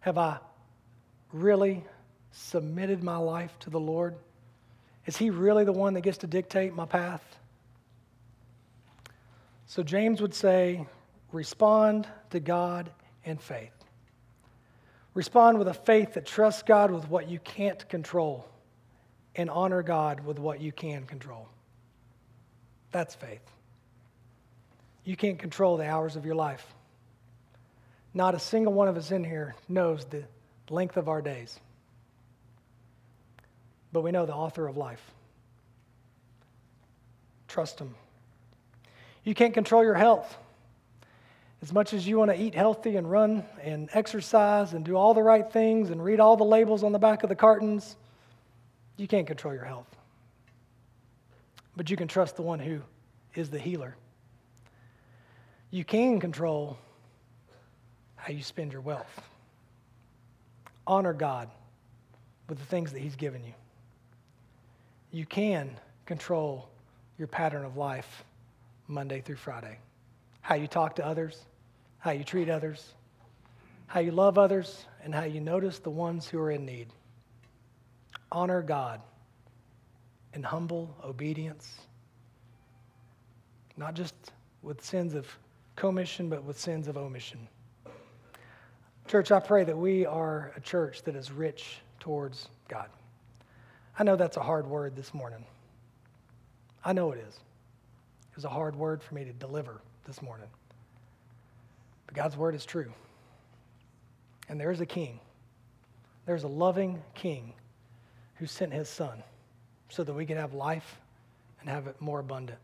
Have 0.00 0.16
I 0.16 0.38
really 1.34 1.84
submitted 2.32 3.02
my 3.02 3.18
life 3.18 3.58
to 3.60 3.70
the 3.70 3.78
Lord? 3.78 4.16
Is 5.04 5.18
He 5.18 5.28
really 5.28 5.64
the 5.64 5.72
one 5.72 5.92
that 5.92 6.00
gets 6.00 6.16
to 6.18 6.26
dictate 6.26 6.74
my 6.74 6.86
path? 6.86 7.22
So 9.66 9.82
James 9.82 10.22
would 10.22 10.32
say, 10.32 10.86
respond 11.30 12.08
to 12.30 12.40
God 12.40 12.90
in 13.24 13.36
faith. 13.36 13.84
Respond 15.12 15.58
with 15.58 15.68
a 15.68 15.74
faith 15.74 16.14
that 16.14 16.24
trusts 16.24 16.62
God 16.62 16.90
with 16.90 17.06
what 17.10 17.28
you 17.28 17.38
can't 17.40 17.86
control 17.90 18.48
and 19.36 19.50
honor 19.50 19.82
God 19.82 20.24
with 20.24 20.38
what 20.38 20.58
you 20.58 20.72
can 20.72 21.04
control. 21.04 21.46
That's 22.92 23.14
faith. 23.14 23.42
You 25.08 25.16
can't 25.16 25.38
control 25.38 25.78
the 25.78 25.86
hours 25.86 26.16
of 26.16 26.26
your 26.26 26.34
life. 26.34 26.66
Not 28.12 28.34
a 28.34 28.38
single 28.38 28.74
one 28.74 28.88
of 28.88 28.98
us 28.98 29.10
in 29.10 29.24
here 29.24 29.54
knows 29.66 30.04
the 30.04 30.24
length 30.68 30.98
of 30.98 31.08
our 31.08 31.22
days. 31.22 31.58
But 33.90 34.02
we 34.02 34.10
know 34.10 34.26
the 34.26 34.34
author 34.34 34.68
of 34.68 34.76
life. 34.76 35.00
Trust 37.48 37.78
Him. 37.78 37.94
You 39.24 39.34
can't 39.34 39.54
control 39.54 39.82
your 39.82 39.94
health. 39.94 40.36
As 41.62 41.72
much 41.72 41.94
as 41.94 42.06
you 42.06 42.18
want 42.18 42.30
to 42.30 42.38
eat 42.38 42.54
healthy 42.54 42.96
and 42.96 43.10
run 43.10 43.44
and 43.62 43.88
exercise 43.94 44.74
and 44.74 44.84
do 44.84 44.94
all 44.94 45.14
the 45.14 45.22
right 45.22 45.50
things 45.50 45.88
and 45.88 46.04
read 46.04 46.20
all 46.20 46.36
the 46.36 46.44
labels 46.44 46.82
on 46.84 46.92
the 46.92 46.98
back 46.98 47.22
of 47.22 47.30
the 47.30 47.34
cartons, 47.34 47.96
you 48.98 49.08
can't 49.08 49.26
control 49.26 49.54
your 49.54 49.64
health. 49.64 49.88
But 51.78 51.88
you 51.88 51.96
can 51.96 52.08
trust 52.08 52.36
the 52.36 52.42
one 52.42 52.58
who 52.58 52.82
is 53.34 53.48
the 53.48 53.58
healer. 53.58 53.96
You 55.70 55.84
can 55.84 56.20
control 56.20 56.78
how 58.16 58.32
you 58.32 58.42
spend 58.42 58.72
your 58.72 58.80
wealth. 58.80 59.20
Honor 60.86 61.12
God 61.12 61.50
with 62.48 62.58
the 62.58 62.64
things 62.64 62.92
that 62.92 63.00
He's 63.00 63.16
given 63.16 63.44
you. 63.44 63.52
You 65.10 65.26
can 65.26 65.70
control 66.06 66.68
your 67.18 67.28
pattern 67.28 67.64
of 67.64 67.76
life 67.76 68.24
Monday 68.86 69.20
through 69.20 69.36
Friday 69.36 69.78
how 70.48 70.54
you 70.54 70.66
talk 70.66 70.96
to 70.96 71.04
others, 71.04 71.44
how 71.98 72.10
you 72.10 72.24
treat 72.24 72.48
others, 72.48 72.94
how 73.86 74.00
you 74.00 74.10
love 74.10 74.38
others, 74.38 74.86
and 75.04 75.14
how 75.14 75.24
you 75.24 75.40
notice 75.42 75.78
the 75.78 75.90
ones 75.90 76.26
who 76.26 76.38
are 76.38 76.50
in 76.50 76.64
need. 76.64 76.86
Honor 78.32 78.62
God 78.62 79.02
in 80.32 80.42
humble 80.42 80.96
obedience, 81.04 81.70
not 83.76 83.92
just 83.92 84.14
with 84.62 84.82
sins 84.82 85.12
of 85.12 85.26
commission, 85.78 86.28
but 86.28 86.42
with 86.42 86.58
sins 86.58 86.88
of 86.88 86.96
omission. 86.96 87.46
Church, 89.06 89.30
I 89.30 89.38
pray 89.38 89.64
that 89.64 89.78
we 89.78 90.04
are 90.04 90.52
a 90.56 90.60
church 90.60 91.02
that 91.04 91.14
is 91.14 91.30
rich 91.30 91.78
towards 92.00 92.48
God. 92.68 92.88
I 93.98 94.04
know 94.04 94.16
that's 94.16 94.36
a 94.36 94.42
hard 94.42 94.66
word 94.66 94.96
this 94.96 95.14
morning. 95.14 95.44
I 96.84 96.92
know 96.92 97.12
it 97.12 97.24
is. 97.26 97.34
It 97.34 98.36
was 98.36 98.44
a 98.44 98.50
hard 98.50 98.74
word 98.76 99.02
for 99.02 99.14
me 99.14 99.24
to 99.24 99.32
deliver 99.32 99.80
this 100.04 100.20
morning. 100.20 100.48
But 102.06 102.14
God's 102.14 102.36
word 102.36 102.54
is 102.54 102.66
true. 102.66 102.92
And 104.48 104.60
there's 104.60 104.80
a 104.80 104.86
king. 104.86 105.20
There's 106.26 106.42
a 106.42 106.48
loving 106.48 107.00
king 107.14 107.54
who 108.34 108.46
sent 108.46 108.72
his 108.72 108.88
son 108.88 109.22
so 109.88 110.02
that 110.04 110.12
we 110.12 110.26
can 110.26 110.36
have 110.36 110.54
life 110.54 110.98
and 111.60 111.70
have 111.70 111.86
it 111.86 112.00
more 112.00 112.18
abundant. 112.18 112.58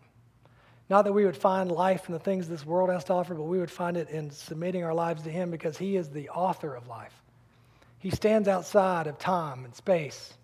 Not 0.91 1.03
that 1.03 1.13
we 1.13 1.25
would 1.25 1.37
find 1.37 1.71
life 1.71 2.09
in 2.09 2.13
the 2.13 2.19
things 2.19 2.47
this 2.47 2.67
world 2.67 2.91
has 2.91 3.05
to 3.05 3.15
offer, 3.15 3.35
but 3.35 3.45
we 3.45 3.59
would 3.59 3.71
find 3.71 3.97
it 3.97 4.11
in 4.11 4.31
submitting 4.31 4.85
our 4.85 4.95
lives 4.95 5.23
to 5.23 5.31
him 5.31 5.51
because 5.51 5.79
he 5.79 5.97
is 5.97 6.11
the 6.11 6.29
author 6.29 6.75
of 6.75 6.87
life. 6.87 7.15
He 7.99 8.11
stands 8.11 8.49
outside 8.49 9.07
of 9.07 9.19
time 9.19 9.65
and 9.65 9.75
space. 9.75 10.35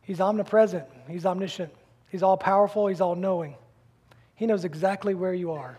He's 0.00 0.22
omnipresent, 0.22 0.86
he's 1.06 1.26
omniscient, 1.26 1.70
he's 2.08 2.22
all 2.22 2.38
powerful, 2.38 2.86
he's 2.86 3.02
all 3.02 3.14
knowing. 3.14 3.56
He 4.36 4.46
knows 4.46 4.64
exactly 4.64 5.14
where 5.14 5.34
you 5.34 5.52
are, 5.52 5.76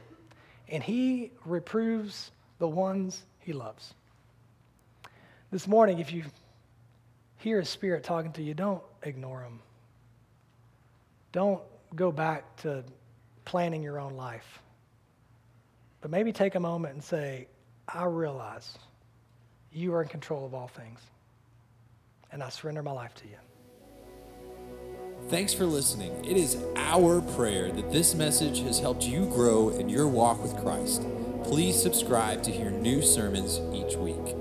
and 0.68 0.84
he 0.84 1.32
reproves 1.46 2.30
the 2.60 2.68
ones 2.68 3.24
he 3.40 3.54
loves. 3.54 3.96
This 5.50 5.68
morning, 5.68 5.98
if 5.98 6.14
you 6.14 6.26
hear 7.38 7.60
a 7.60 7.66
spirit 7.66 8.04
talking 8.04 8.34
to 8.34 8.44
you, 8.44 8.54
don't 8.54 8.84
ignore 9.02 9.42
him. 9.42 9.62
Don't 11.32 11.62
go 11.96 12.12
back 12.12 12.56
to 12.58 12.84
planning 13.50 13.82
your 13.82 14.00
own 14.00 14.14
life. 14.14 14.60
But 16.02 16.12
maybe 16.12 16.32
take 16.32 16.54
a 16.54 16.60
moment 16.60 16.94
and 16.94 17.04
say, 17.04 17.48
I 17.88 18.04
realize 18.04 18.78
you 19.74 19.92
are 19.96 20.04
in 20.04 20.08
control 20.08 20.46
of 20.46 20.54
all 20.54 20.68
things, 20.68 21.00
and 22.32 22.44
I 22.44 22.50
surrender 22.50 22.84
my 22.84 22.92
life 22.92 23.16
to 23.16 23.24
you. 23.28 23.38
Thanks 25.30 25.52
for 25.52 25.66
listening. 25.66 26.24
It 26.24 26.38
is 26.38 26.64
our 26.76 27.22
prayer 27.22 27.72
that 27.72 27.92
this 27.92 28.14
message 28.14 28.60
has 28.60 28.80
helped 28.80 29.02
you 29.04 29.26
grow 29.26 29.70
in 29.70 29.90
your 29.90 30.08
walk 30.08 30.44
with 30.44 30.56
Christ. 30.58 31.08
Please 31.44 31.82
subscribe 31.82 32.44
to 32.44 32.52
hear 32.52 32.70
new 32.70 33.02
sermons 33.02 33.60
each 33.74 33.96
week. 33.96 34.39